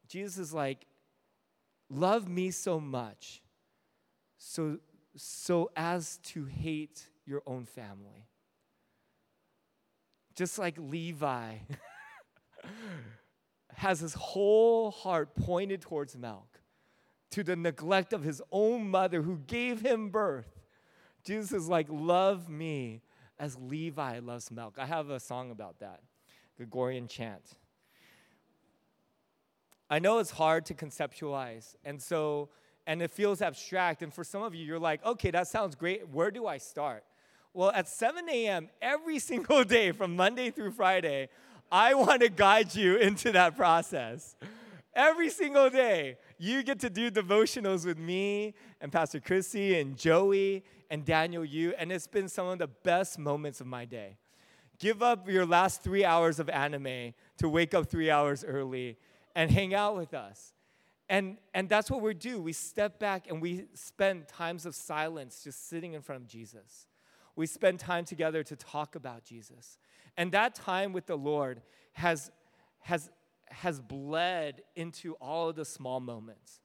[0.08, 0.86] Jesus is like,
[1.88, 3.42] love me so much
[4.38, 4.78] so,
[5.16, 8.28] so as to hate your own family.
[10.34, 11.54] Just like Levi.
[13.76, 16.60] has his whole heart pointed towards milk,
[17.30, 20.48] to the neglect of his own mother who gave him birth.
[21.24, 23.02] Jesus is like, Love me
[23.38, 24.76] as Levi loves milk.
[24.78, 26.00] I have a song about that,
[26.56, 27.58] Gregorian chant.
[29.90, 32.48] I know it's hard to conceptualize, and so,
[32.86, 34.02] and it feels abstract.
[34.02, 36.08] And for some of you, you're like, okay, that sounds great.
[36.08, 37.04] Where do I start?
[37.52, 38.70] Well, at 7 a.m.
[38.80, 41.28] every single day from Monday through Friday,
[41.70, 44.36] I want to guide you into that process.
[44.94, 50.64] Every single day, you get to do devotionals with me and Pastor Chrissy and Joey
[50.90, 54.16] and Daniel Yu, and it's been some of the best moments of my day.
[54.78, 58.96] Give up your last three hours of anime to wake up three hours early
[59.34, 60.52] and hang out with us.
[61.08, 62.40] And, and that's what we do.
[62.40, 66.86] We step back and we spend times of silence just sitting in front of Jesus.
[67.36, 69.78] We spend time together to talk about Jesus.
[70.16, 72.30] And that time with the Lord has,
[72.80, 73.10] has,
[73.48, 76.60] has bled into all of the small moments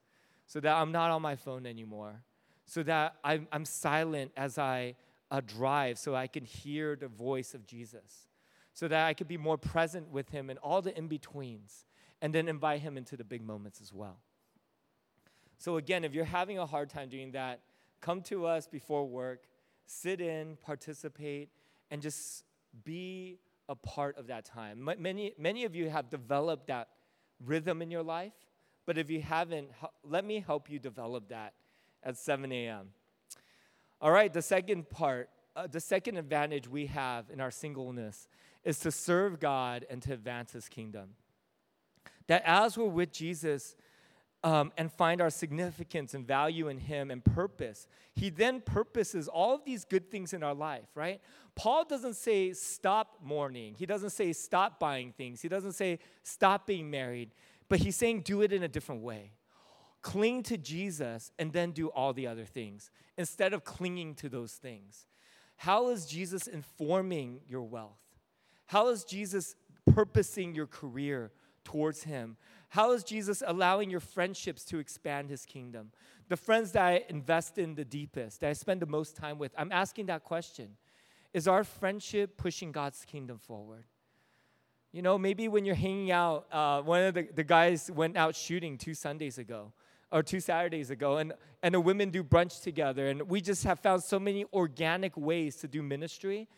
[0.46, 2.22] so that I'm not on my phone anymore,
[2.66, 4.96] so that I'm, I'm silent as I
[5.30, 8.28] uh, drive so I can hear the voice of Jesus,
[8.74, 11.86] so that I could be more present with Him in all the in betweens,
[12.20, 14.18] and then invite Him into the big moments as well.
[15.58, 17.60] So, again, if you're having a hard time doing that,
[18.00, 19.44] come to us before work,
[19.86, 21.50] sit in, participate,
[21.90, 22.44] and just
[22.84, 24.88] be a part of that time.
[24.98, 26.88] Many, many of you have developed that
[27.44, 28.32] rhythm in your life,
[28.86, 29.68] but if you haven't,
[30.04, 31.54] let me help you develop that
[32.02, 32.88] at 7 a.m.
[34.00, 38.28] All right, the second part, uh, the second advantage we have in our singleness
[38.64, 41.10] is to serve God and to advance His kingdom.
[42.26, 43.76] That as we're with Jesus,
[44.44, 49.54] um, and find our significance and value in Him and purpose, He then purposes all
[49.54, 51.20] of these good things in our life, right?
[51.54, 56.66] Paul doesn't say stop mourning, He doesn't say stop buying things, He doesn't say stop
[56.66, 57.30] being married,
[57.68, 59.32] but He's saying do it in a different way.
[60.02, 64.54] Cling to Jesus and then do all the other things instead of clinging to those
[64.54, 65.06] things.
[65.56, 68.00] How is Jesus informing your wealth?
[68.66, 69.54] How is Jesus
[69.94, 71.30] purposing your career
[71.62, 72.36] towards Him?
[72.72, 75.90] How is Jesus allowing your friendships to expand his kingdom?
[76.30, 79.52] The friends that I invest in the deepest, that I spend the most time with,
[79.58, 80.78] I'm asking that question.
[81.34, 83.84] Is our friendship pushing God's kingdom forward?
[84.90, 88.34] You know, maybe when you're hanging out, uh, one of the, the guys went out
[88.34, 89.74] shooting two Sundays ago
[90.10, 93.08] or two Saturdays ago, and, and the women do brunch together.
[93.08, 96.48] And we just have found so many organic ways to do ministry.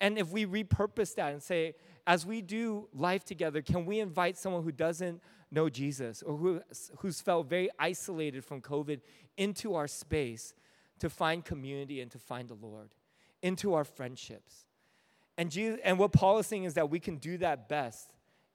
[0.00, 1.74] And if we repurpose that and say,
[2.06, 6.60] as we do life together, can we invite someone who doesn't know Jesus or who,
[6.98, 9.00] who's felt very isolated from COVID
[9.36, 10.54] into our space
[10.98, 12.90] to find community and to find the Lord,
[13.42, 14.66] into our friendships.
[15.36, 18.12] And, Jesus, and what Paul is saying is that we can do that best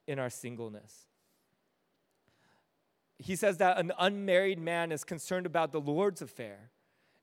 [0.07, 1.07] in our singleness.
[3.17, 6.71] He says that an unmarried man is concerned about the Lord's affair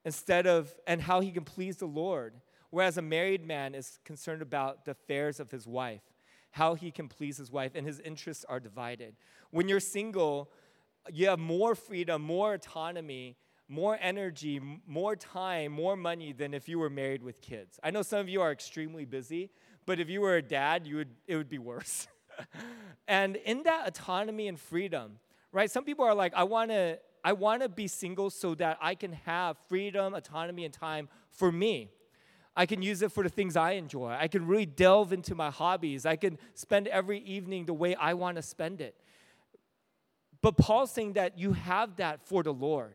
[0.04, 2.34] instead of and how he can please the Lord,
[2.70, 6.09] whereas a married man is concerned about the affairs of his wife
[6.50, 9.14] how he can please his wife, and his interests are divided.
[9.50, 10.50] When you're single,
[11.12, 13.36] you have more freedom, more autonomy,
[13.68, 17.78] more energy, more time, more money than if you were married with kids.
[17.84, 19.50] I know some of you are extremely busy,
[19.86, 22.08] but if you were a dad, you would, it would be worse.
[23.08, 25.18] and in that autonomy and freedom,
[25.52, 25.70] right?
[25.70, 28.94] Some people are like, I want to I want to be single so that I
[28.94, 31.90] can have freedom, autonomy, and time for me.
[32.56, 34.10] I can use it for the things I enjoy.
[34.10, 36.04] I can really delve into my hobbies.
[36.04, 38.96] I can spend every evening the way I want to spend it.
[40.42, 42.94] But Paul's saying that you have that for the Lord.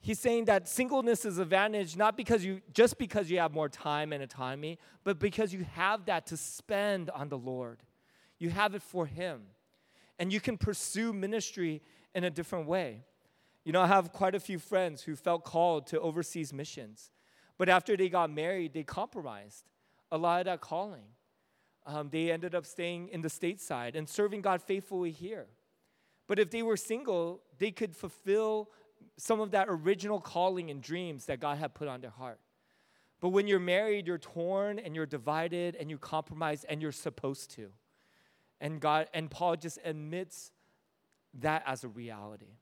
[0.00, 4.12] He's saying that singleness is advantage not because you just because you have more time
[4.12, 7.82] and autonomy, but because you have that to spend on the Lord.
[8.38, 9.42] You have it for him.
[10.18, 11.82] And you can pursue ministry
[12.14, 13.04] in a different way.
[13.64, 17.12] You know, I have quite a few friends who felt called to overseas missions.
[17.58, 19.64] But after they got married, they compromised
[20.10, 21.04] a lot of that calling.
[21.86, 25.46] Um, they ended up staying in the stateside and serving God faithfully here.
[26.28, 28.70] But if they were single, they could fulfill
[29.16, 32.38] some of that original calling and dreams that God had put on their heart.
[33.20, 37.50] But when you're married, you're torn and you're divided and you compromise and you're supposed
[37.52, 37.70] to.
[38.60, 40.52] And God and Paul just admits
[41.34, 42.58] that as a reality.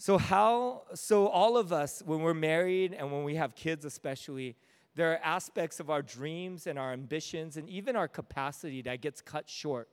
[0.00, 4.56] So, how, so all of us, when we're married and when we have kids, especially,
[4.94, 9.20] there are aspects of our dreams and our ambitions and even our capacity that gets
[9.20, 9.90] cut short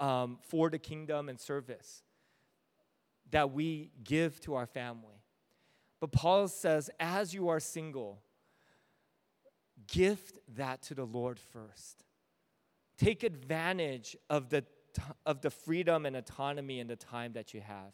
[0.00, 2.02] um, for the kingdom and service
[3.30, 5.22] that we give to our family.
[6.00, 8.20] But Paul says, as you are single,
[9.86, 12.02] gift that to the Lord first.
[12.98, 14.64] Take advantage of the,
[15.24, 17.92] of the freedom and autonomy and the time that you have.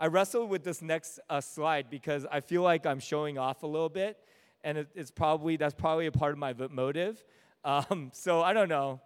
[0.00, 3.66] I wrestled with this next uh, slide because I feel like I'm showing off a
[3.66, 4.16] little bit,
[4.62, 7.22] and it, it's probably that's probably a part of my motive.
[7.64, 9.00] Um, so I don't know,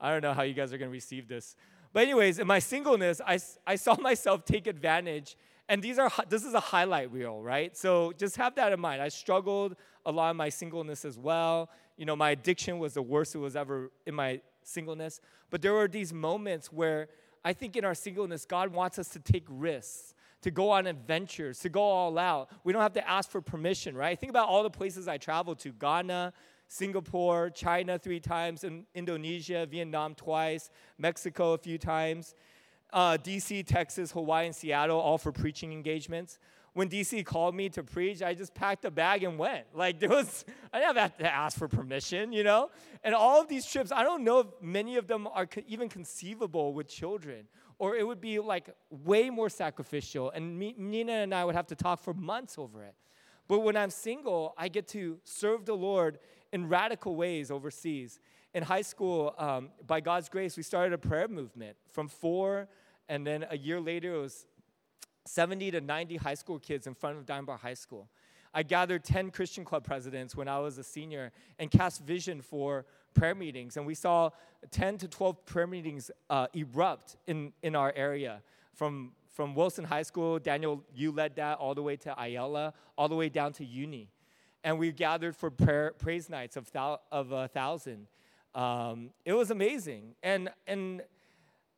[0.00, 1.54] I don't know how you guys are gonna receive this.
[1.92, 5.36] But anyways, in my singleness, I, I saw myself take advantage,
[5.68, 7.74] and these are this is a highlight reel, right?
[7.76, 9.00] So just have that in mind.
[9.00, 11.70] I struggled a lot in my singleness as well.
[11.96, 15.20] You know, my addiction was the worst it was ever in my singleness.
[15.48, 17.08] But there were these moments where
[17.44, 21.60] I think in our singleness, God wants us to take risks to go on adventures,
[21.60, 22.50] to go all out.
[22.64, 24.18] We don't have to ask for permission, right?
[24.18, 26.32] Think about all the places I traveled to Ghana,
[26.68, 32.34] Singapore, China three times, in Indonesia, Vietnam twice, Mexico a few times,
[32.92, 36.38] uh, DC, Texas, Hawaii, and Seattle, all for preaching engagements.
[36.74, 39.66] When DC called me to preach, I just packed a bag and went.
[39.74, 42.70] Like there was, I didn't have to ask for permission, you know.
[43.04, 45.88] And all of these trips, I don't know if many of them are co- even
[45.88, 47.46] conceivable with children
[47.82, 50.30] or it would be like way more sacrificial.
[50.30, 52.94] And me, Nina and I would have to talk for months over it.
[53.48, 56.20] But when I'm single, I get to serve the Lord
[56.52, 58.20] in radical ways overseas.
[58.54, 62.68] In high school, um, by God's grace, we started a prayer movement from four,
[63.08, 64.46] and then a year later, it was
[65.26, 68.08] 70 to 90 high school kids in front of Diamond Bar High School.
[68.54, 72.86] I gathered 10 Christian club presidents when I was a senior and cast vision for
[73.14, 73.76] prayer meetings.
[73.76, 74.30] And we saw
[74.70, 78.42] 10 to 12 prayer meetings uh, erupt in, in our area
[78.74, 80.38] from, from Wilson High School.
[80.38, 84.08] Daniel, you led that all the way to Ayala, all the way down to Uni.
[84.64, 88.06] And we gathered for prayer, praise nights of, thou, of a thousand.
[88.54, 90.14] Um, it was amazing.
[90.22, 91.02] And, and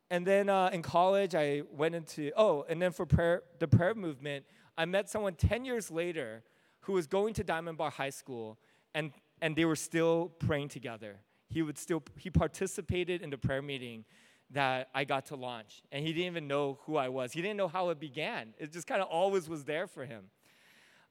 [0.09, 3.95] and then uh, in college, I went into, oh, and then for prayer, the prayer
[3.95, 4.45] movement,
[4.77, 6.43] I met someone 10 years later
[6.81, 8.59] who was going to Diamond Bar High School,
[8.93, 9.11] and,
[9.41, 11.17] and they were still praying together.
[11.49, 14.05] He would still, he participated in the prayer meeting
[14.51, 17.33] that I got to launch, and he didn't even know who I was.
[17.33, 18.53] He didn't know how it began.
[18.57, 20.25] It just kind of always was there for him.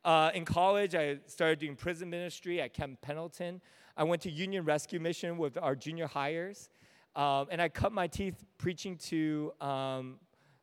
[0.04, 3.60] Uh, in college, I started doing prison ministry at Camp Pendleton.
[3.96, 6.68] I went to Union Rescue Mission with our junior hires.
[7.16, 10.16] Um, and I cut my teeth preaching to, um,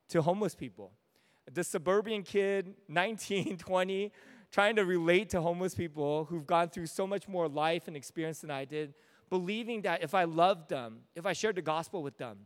[0.09, 0.91] to homeless people.
[1.51, 4.11] The suburban kid, 19, 20,
[4.51, 8.41] trying to relate to homeless people who've gone through so much more life and experience
[8.41, 8.93] than I did,
[9.29, 12.39] believing that if I loved them, if I shared the gospel with them,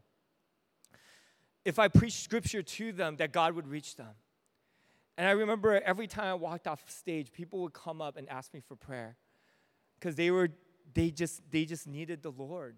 [1.63, 4.13] if I preached scripture to them, that God would reach them.
[5.17, 8.53] And I remember every time I walked off stage, people would come up and ask
[8.53, 9.15] me for prayer
[9.99, 10.49] because they were
[10.93, 12.75] they just they just needed the Lord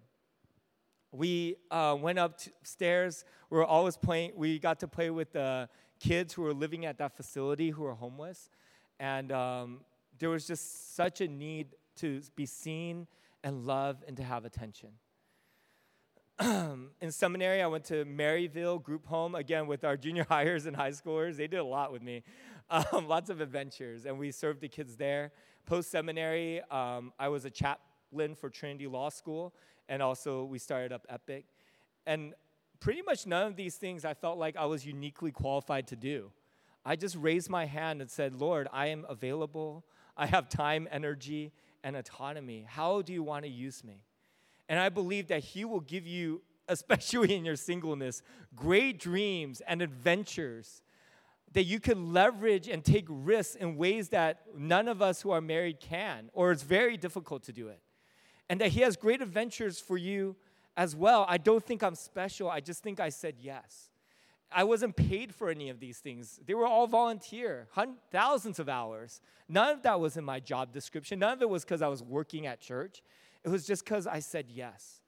[1.12, 3.24] we uh, went upstairs.
[3.50, 4.32] We were always playing.
[4.36, 5.68] We got to play with the
[6.00, 8.50] kids who were living at that facility who were homeless,
[9.00, 9.80] and um,
[10.18, 13.06] there was just such a need to be seen
[13.44, 14.90] and loved and to have attention.
[16.40, 20.90] in seminary, I went to Maryvale Group Home again with our junior hires and high
[20.90, 21.36] schoolers.
[21.36, 22.22] They did a lot with me,
[22.70, 25.32] um, lots of adventures, and we served the kids there.
[25.66, 29.52] Post seminary, um, I was a chaplain for Trinity Law School,
[29.88, 31.44] and also we started up Epic.
[32.06, 32.34] And
[32.80, 36.30] pretty much none of these things I felt like I was uniquely qualified to do.
[36.88, 39.84] I just raised my hand and said, Lord, I am available.
[40.16, 41.52] I have time, energy,
[41.84, 42.64] and autonomy.
[42.66, 44.04] How do you want to use me?
[44.70, 48.22] And I believe that He will give you, especially in your singleness,
[48.56, 50.80] great dreams and adventures
[51.52, 55.42] that you can leverage and take risks in ways that none of us who are
[55.42, 57.82] married can, or it's very difficult to do it
[58.48, 60.36] and that He has great adventures for you
[60.74, 61.26] as well.
[61.28, 62.48] I don't think I'm special.
[62.50, 63.90] I just think I said yes.
[64.50, 66.40] I wasn't paid for any of these things.
[66.44, 67.68] They were all volunteer,
[68.10, 69.20] thousands of hours.
[69.48, 71.18] None of that was in my job description.
[71.18, 73.02] None of it was because I was working at church.
[73.44, 75.00] It was just because I said yes.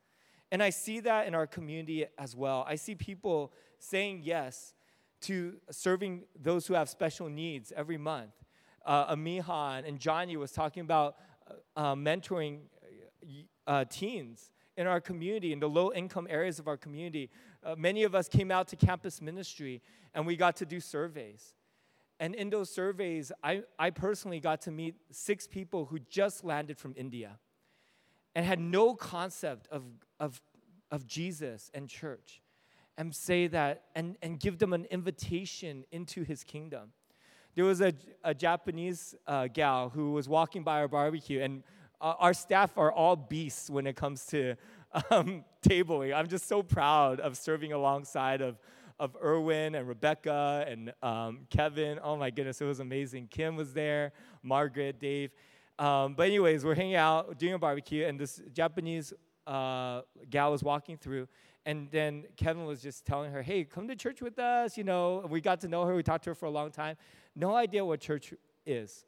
[0.52, 2.64] And I see that in our community as well.
[2.68, 4.74] I see people saying yes
[5.22, 8.32] to serving those who have special needs every month.
[8.84, 11.16] Uh, Amihan and Johnny was talking about
[11.76, 12.60] uh, uh mentoring
[13.66, 17.30] uh, teens in our community, in the low income areas of our community.
[17.62, 19.82] Uh, many of us came out to campus ministry
[20.14, 21.54] and we got to do surveys.
[22.18, 26.78] And in those surveys, I, I personally got to meet six people who just landed
[26.78, 27.38] from India
[28.34, 29.84] and had no concept of,
[30.18, 30.40] of,
[30.90, 32.42] of Jesus and church
[32.98, 36.92] and say that and, and give them an invitation into his kingdom.
[37.54, 41.62] There was a, a Japanese uh, gal who was walking by our barbecue, and
[42.00, 44.54] uh, our staff are all beasts when it comes to
[45.10, 46.14] um, tabling.
[46.14, 48.58] I'm just so proud of serving alongside of,
[48.98, 51.98] of Erwin and Rebecca and um, Kevin.
[52.02, 53.28] Oh my goodness, it was amazing.
[53.28, 55.32] Kim was there, Margaret, Dave.
[55.78, 59.12] Um, but anyways, we're hanging out, doing a barbecue, and this Japanese
[59.46, 61.26] uh, gal was walking through,
[61.64, 65.26] and then Kevin was just telling her, "Hey, come to church with us." You know,
[65.30, 65.94] we got to know her.
[65.94, 66.96] We talked to her for a long time.
[67.34, 68.34] No idea what church
[68.66, 69.04] is.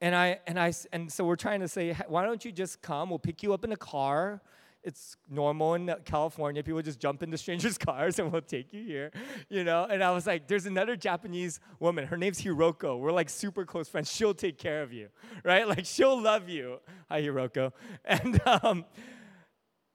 [0.00, 3.10] And I and I and so we're trying to say, why don't you just come?
[3.10, 4.40] We'll pick you up in a car.
[4.82, 6.62] It's normal in California.
[6.62, 9.10] People just jump into strangers' cars and we'll take you here,
[9.48, 9.84] you know.
[9.84, 12.06] And I was like, there's another Japanese woman.
[12.06, 12.98] Her name's Hiroko.
[12.98, 14.10] We're like super close friends.
[14.10, 15.08] She'll take care of you,
[15.44, 15.68] right?
[15.68, 16.78] Like she'll love you.
[17.08, 17.72] Hi, Hiroko.
[18.04, 18.84] And um,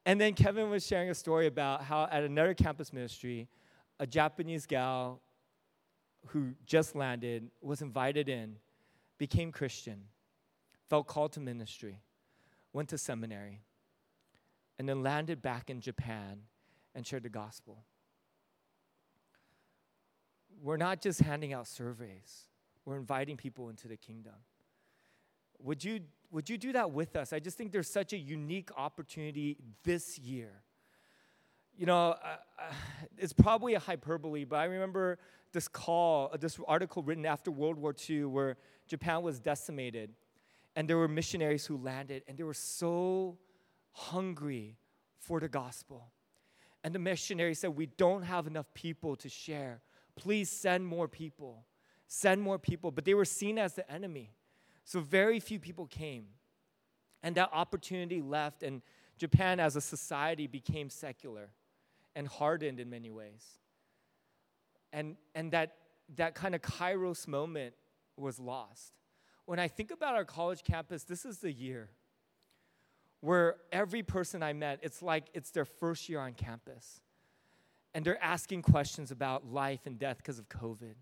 [0.06, 3.50] and then Kevin was sharing a story about how at another campus ministry,
[4.00, 5.22] a Japanese gal
[6.28, 8.58] who just landed was invited in
[9.18, 10.04] became Christian,
[10.90, 12.02] felt called to ministry,
[12.74, 13.62] went to seminary,
[14.78, 16.42] and then landed back in Japan
[16.94, 17.86] and shared the gospel.
[20.62, 22.48] We're not just handing out surveys,
[22.86, 24.34] we're inviting people into the kingdom.
[25.60, 26.02] Would you,
[26.32, 27.32] would you do that with us?
[27.32, 30.52] I just think there's such a unique opportunity this year.
[31.78, 32.74] You know, uh, uh,
[33.18, 35.18] it's probably a hyperbole, but I remember
[35.52, 38.58] this call, uh, this article written after World War II where
[38.88, 40.12] Japan was decimated,
[40.76, 43.38] and there were missionaries who landed, and they were so
[43.96, 44.78] hungry
[45.18, 46.12] for the gospel.
[46.84, 49.82] And the missionary said, We don't have enough people to share.
[50.16, 51.66] Please send more people.
[52.08, 52.92] Send more people.
[52.92, 54.32] But they were seen as the enemy.
[54.84, 56.26] So very few people came.
[57.24, 58.84] And that opportunity left, and
[59.18, 61.50] Japan as a society became secular
[62.16, 63.44] and hardened in many ways.
[64.94, 65.78] And, and that,
[66.18, 67.74] that kind of kairos moment
[68.16, 68.94] was lost.
[69.46, 71.90] When I think about our college campus, this is the year
[73.26, 77.02] where every person I met, it's like it's their first year on campus.
[77.96, 80.96] and they're asking questions about life and death because of COVID,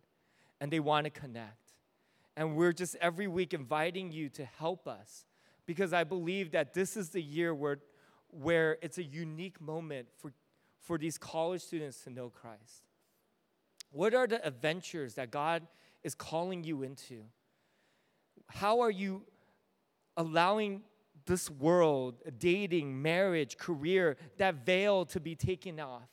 [0.62, 1.74] and they want to connect.
[2.38, 5.26] And we're just every week inviting you to help us
[5.66, 7.80] because I believe that this is the year where,
[8.30, 10.34] where it's a unique moment for,
[10.80, 12.84] for these college students to know Christ.
[13.92, 15.66] What are the adventures that God
[16.04, 17.24] is calling you into?
[18.48, 19.24] How are you
[20.16, 20.84] allowing
[21.26, 26.10] this world, dating, marriage, career, that veil to be taken off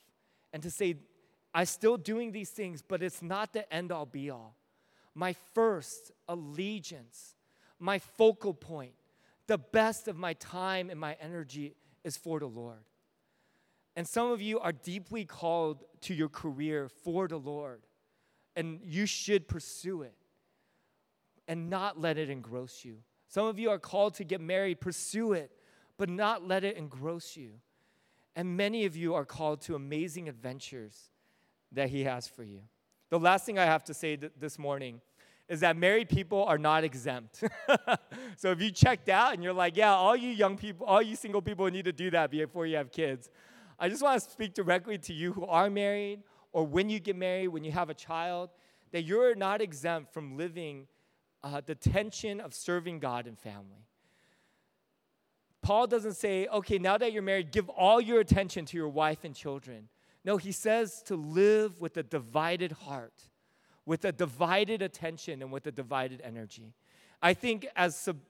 [0.52, 0.96] and to say,
[1.52, 4.56] I'm still doing these things, but it's not the end all be all.
[5.14, 7.34] My first allegiance,
[7.78, 8.92] my focal point,
[9.46, 12.84] the best of my time and my energy is for the Lord.
[13.96, 17.82] And some of you are deeply called to your career for the Lord,
[18.54, 20.14] and you should pursue it
[21.48, 22.98] and not let it engross you.
[23.30, 25.52] Some of you are called to get married, pursue it,
[25.96, 27.52] but not let it engross you.
[28.34, 31.10] And many of you are called to amazing adventures
[31.70, 32.62] that He has for you.
[33.08, 35.00] The last thing I have to say th- this morning
[35.48, 37.44] is that married people are not exempt.
[38.36, 41.14] so if you checked out and you're like, yeah, all you young people, all you
[41.14, 43.30] single people need to do that before you have kids,
[43.78, 47.14] I just want to speak directly to you who are married or when you get
[47.14, 48.50] married, when you have a child,
[48.90, 50.88] that you're not exempt from living
[51.42, 53.86] uh, the tension of serving God and family.
[55.62, 59.24] Paul doesn't say, okay, now that you're married, give all your attention to your wife
[59.24, 59.88] and children.
[60.24, 63.28] No, he says to live with a divided heart,
[63.84, 66.74] with a divided attention, and with a divided energy.
[67.22, 68.20] I think as sub-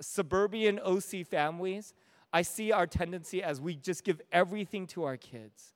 [0.00, 1.94] suburban OC families,
[2.32, 5.72] I see our tendency as we just give everything to our kids.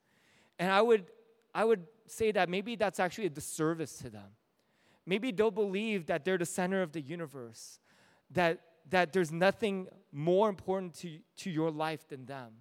[0.58, 1.06] And I would,
[1.54, 4.28] I would say that maybe that's actually a disservice to them.
[5.08, 7.80] Maybe they'll believe that they're the center of the universe,
[8.30, 12.52] that, that there's nothing more important to, to your life than them.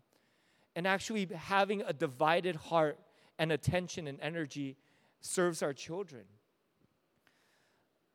[0.73, 2.99] And actually, having a divided heart
[3.37, 4.77] and attention and energy
[5.19, 6.23] serves our children.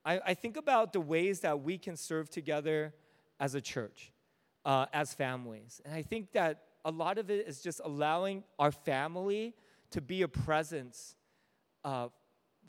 [0.03, 2.95] I, I think about the ways that we can serve together
[3.39, 4.13] as a church,
[4.65, 5.83] uh, as families.
[5.85, 9.55] And I think that a lot of it is just allowing our family
[9.91, 11.17] to be a presence
[11.85, 12.09] uh,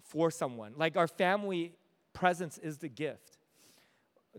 [0.03, 0.73] for someone.
[0.77, 1.73] Like our family
[2.13, 3.37] presence is the gift.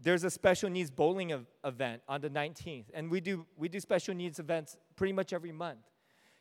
[0.00, 1.32] There's a special needs bowling
[1.64, 5.52] event on the 19th, and we do, we do special needs events pretty much every
[5.52, 5.78] month.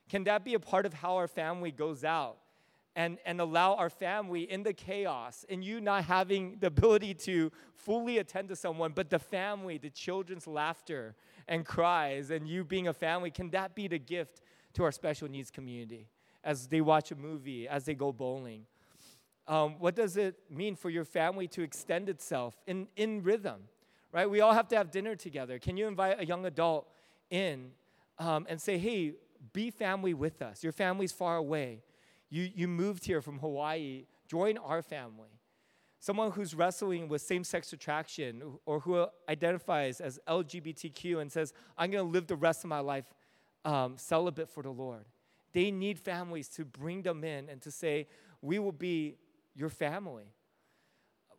[0.10, 2.38] Can that be a part of how our family goes out
[2.96, 7.52] and, and allow our family in the chaos and you not having the ability to
[7.76, 11.16] fully attend to someone, but the family, the children's laughter
[11.48, 14.42] and cries, and you being a family, can that be the gift
[14.74, 16.08] to our special needs community
[16.44, 18.66] as they watch a movie, as they go bowling?
[19.48, 23.62] Um, what does it mean for your family to extend itself in, in rhythm?
[24.12, 24.30] Right?
[24.30, 25.60] We all have to have dinner together.
[25.60, 26.88] Can you invite a young adult
[27.30, 27.72] in
[28.20, 29.14] um, and say, hey,
[29.52, 30.64] be family with us?
[30.64, 31.82] Your family's far away.
[32.30, 34.06] You, you moved here from Hawaii.
[34.28, 35.30] Join our family.
[36.00, 41.92] Someone who's wrestling with same sex attraction or who identifies as LGBTQ and says, I'm
[41.92, 43.06] going to live the rest of my life
[43.66, 45.06] um, celibate for the Lord.
[45.54, 48.08] They need families to bring them in and to say,
[48.42, 49.16] we will be
[49.56, 50.34] your family.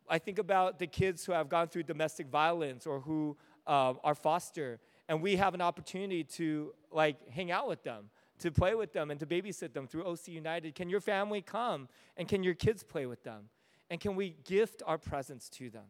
[0.09, 3.37] I think about the kids who have gone through domestic violence or who
[3.67, 8.11] um, are foster, and we have an opportunity to like hang out with them,
[8.41, 10.75] to play with them, and to babysit them through OC United.
[10.75, 13.49] Can your family come and can your kids play with them?
[13.91, 15.85] And can we gift our presence to them?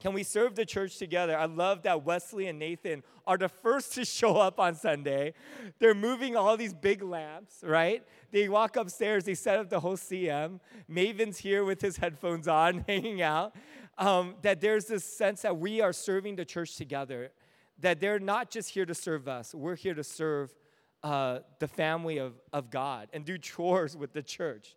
[0.00, 1.38] Can we serve the church together?
[1.38, 5.34] I love that Wesley and Nathan are the first to show up on Sunday.
[5.78, 8.02] They're moving all these big lamps, right?
[8.30, 10.60] They walk upstairs, they set up the whole CM.
[10.88, 13.54] Maven's here with his headphones on, hanging out.
[13.98, 17.32] Um, that there's this sense that we are serving the church together,
[17.80, 20.54] that they're not just here to serve us, we're here to serve
[21.02, 24.74] uh, the family of, of God and do chores with the church.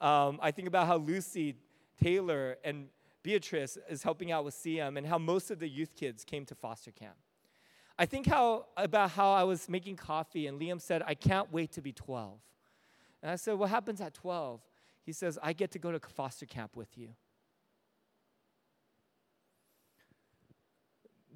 [0.00, 1.56] Um, I think about how Lucy,
[2.02, 2.86] Taylor, and
[3.22, 6.54] Beatrice is helping out with CM and how most of the youth kids came to
[6.54, 7.16] foster camp.
[7.98, 11.72] I think how, about how I was making coffee and Liam said, I can't wait
[11.72, 12.38] to be 12.
[13.22, 14.60] And I said, What happens at 12?
[15.04, 17.10] He says, I get to go to foster camp with you.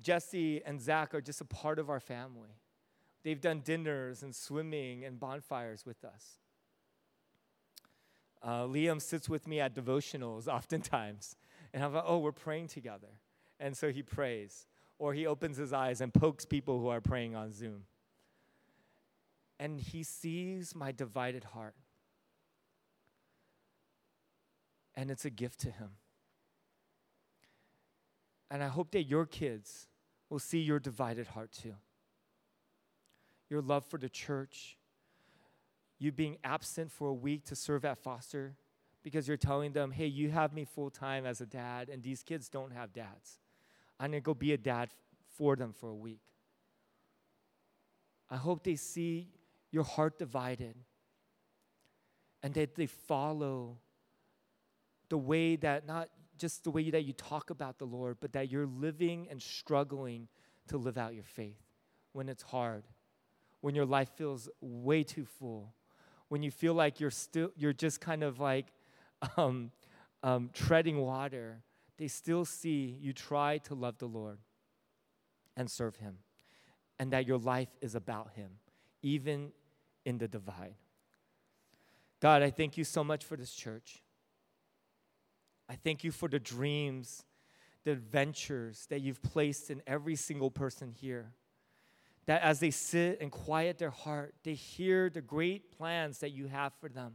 [0.00, 2.60] Jesse and Zach are just a part of our family.
[3.24, 6.38] They've done dinners and swimming and bonfires with us.
[8.40, 11.34] Uh, Liam sits with me at devotionals oftentimes.
[11.72, 13.08] And I'm like, oh, we're praying together.
[13.60, 14.66] And so he prays.
[14.98, 17.84] Or he opens his eyes and pokes people who are praying on Zoom.
[19.58, 21.74] And he sees my divided heart.
[24.94, 25.90] And it's a gift to him.
[28.50, 29.88] And I hope that your kids
[30.30, 31.74] will see your divided heart too.
[33.50, 34.76] Your love for the church,
[35.98, 38.56] you being absent for a week to serve at foster
[39.06, 42.24] because you're telling them, hey, you have me full time as a dad, and these
[42.24, 43.38] kids don't have dads.
[44.00, 44.88] I'm going to go be a dad
[45.36, 46.22] for them for a week.
[48.28, 49.28] I hope they see
[49.70, 50.74] your heart divided
[52.42, 53.78] and that they follow
[55.08, 58.50] the way that not just the way that you talk about the Lord, but that
[58.50, 60.26] you're living and struggling
[60.66, 61.62] to live out your faith
[62.12, 62.82] when it's hard,
[63.60, 65.72] when your life feels way too full,
[66.26, 68.72] when you feel like you're still you're just kind of like
[69.36, 69.70] um,
[70.22, 71.62] um, treading water.
[71.98, 74.38] They still see you try to love the Lord
[75.56, 76.18] and serve Him,
[76.98, 78.50] and that your life is about Him,
[79.02, 79.52] even
[80.04, 80.74] in the divide.
[82.20, 84.02] God, I thank you so much for this church.
[85.68, 87.24] I thank you for the dreams,
[87.84, 91.32] the adventures that you've placed in every single person here.
[92.26, 96.48] That as they sit and quiet their heart, they hear the great plans that you
[96.48, 97.14] have for them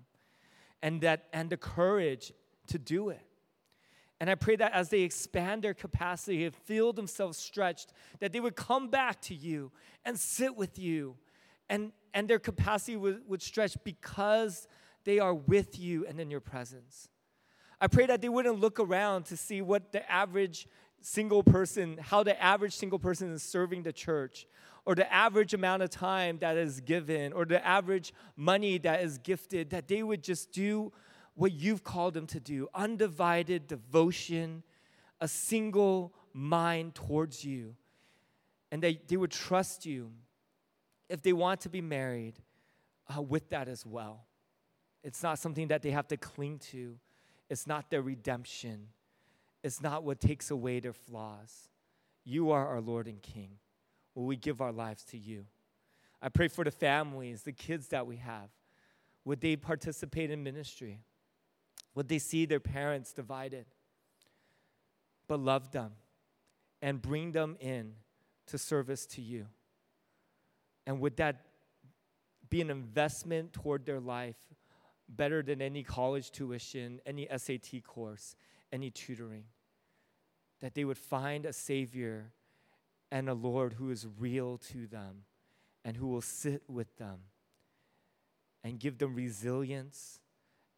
[0.82, 2.34] and that and the courage
[2.68, 3.26] to do it.
[4.20, 8.40] And I pray that as they expand their capacity and feel themselves stretched, that they
[8.40, 9.72] would come back to you
[10.06, 11.18] and sit with you.
[11.70, 14.68] And, and their capacity would, would stretch because
[15.06, 17.10] they are with you and in your presence.
[17.80, 20.68] I pray that they wouldn't look around to see what the average
[21.02, 24.46] single person, how the average single person is serving the church,
[24.86, 29.18] or the average amount of time that is given, or the average money that is
[29.20, 30.92] gifted, that they would just do
[31.36, 34.64] what you've called them to do undivided devotion,
[35.20, 37.76] a single mind towards you,
[38.72, 40.12] and that they would trust you
[41.10, 42.36] if they want to be married
[43.16, 44.26] uh, with that as well.
[45.04, 46.98] It's not something that they have to cling to
[47.52, 48.88] it's not their redemption.
[49.62, 51.68] It's not what takes away their flaws.
[52.24, 53.58] You are our Lord and King.
[54.16, 55.46] Will we give our lives to you?
[56.22, 58.50] I pray for the families, the kids that we have.
[59.26, 61.00] Would they participate in ministry?
[61.96, 63.66] Would they see their parents divided?
[65.28, 65.94] But love them
[66.82, 67.94] and bring them in
[68.48, 69.48] to service to you.
[70.86, 71.46] And would that
[72.52, 74.36] be an investment toward their life
[75.10, 78.36] better than any college tuition, any SAT course,
[78.72, 79.46] any tutoring.
[80.60, 82.32] That they would find a Savior
[83.12, 85.24] and a Lord who is real to them
[85.84, 87.20] and who will sit with them
[88.64, 90.20] and give them resilience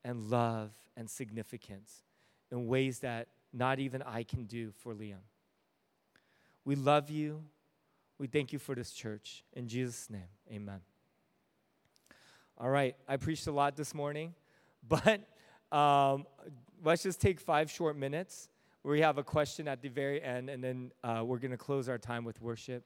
[0.04, 2.04] and love and significance
[2.52, 5.22] in ways that not even I can do for Liam.
[6.66, 7.44] We love you.
[8.18, 9.44] We thank you for this church.
[9.54, 10.22] In Jesus' name,
[10.52, 10.80] amen.
[12.58, 14.34] All right, I preached a lot this morning,
[14.88, 15.22] but
[15.76, 16.26] um,
[16.84, 18.50] let's just take five short minutes.
[18.86, 21.88] We have a question at the very end, and then uh, we're going to close
[21.88, 22.84] our time with worship.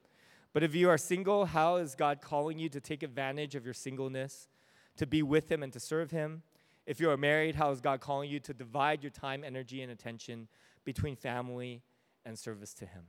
[0.53, 3.73] But if you are single, how is God calling you to take advantage of your
[3.73, 4.47] singleness,
[4.97, 6.43] to be with Him and to serve Him?
[6.85, 9.91] If you are married, how is God calling you to divide your time, energy, and
[9.91, 10.47] attention
[10.85, 11.81] between family
[12.25, 13.03] and service to Him?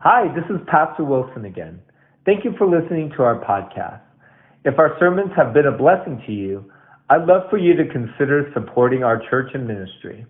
[0.00, 1.80] Hi, this is Pastor Wilson again.
[2.26, 4.00] Thank you for listening to our podcast.
[4.64, 6.72] If our sermons have been a blessing to you,
[7.10, 10.24] I'd love for you to consider supporting our church and ministry.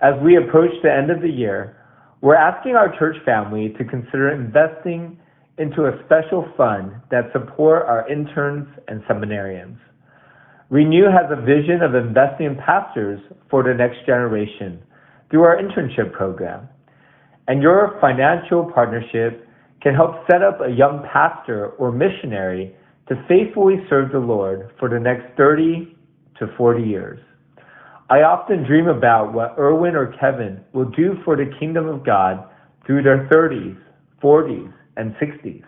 [0.00, 1.76] As we approach the end of the year,
[2.20, 5.18] we're asking our church family to consider investing
[5.58, 9.76] into a special fund that support our interns and seminarians.
[10.70, 13.20] Renew has a vision of investing in pastors
[13.50, 14.82] for the next generation
[15.30, 16.68] through our internship program.
[17.46, 19.46] And your financial partnership
[19.82, 22.74] can help set up a young pastor or missionary
[23.08, 25.96] to faithfully serve the Lord for the next 30
[26.38, 27.20] to 40 years.
[28.10, 32.44] I often dream about what Erwin or Kevin will do for the kingdom of God
[32.86, 33.78] through their 30s,
[34.22, 35.62] 40s, and 60s.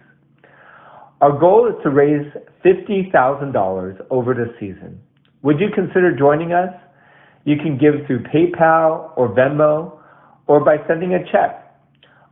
[1.21, 2.31] Our goal is to raise
[2.65, 5.01] $50,000 over the season.
[5.43, 6.75] Would you consider joining us?
[7.45, 9.99] You can give through PayPal or Venmo
[10.47, 11.75] or by sending a check.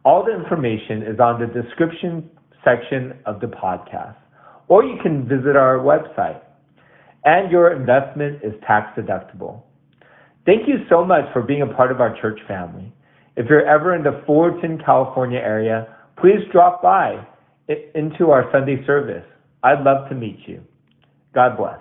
[0.04, 2.28] All the information is on the description
[2.62, 4.16] section of the podcast,
[4.68, 6.40] or you can visit our website.
[7.24, 9.62] And your investment is tax deductible.
[10.44, 12.92] Thank you so much for being a part of our church family.
[13.36, 17.26] If you're ever in the Fullerton, California area, please drop by
[17.68, 19.24] into our Sunday service.
[19.62, 20.60] I'd love to meet you.
[21.34, 21.78] God bless.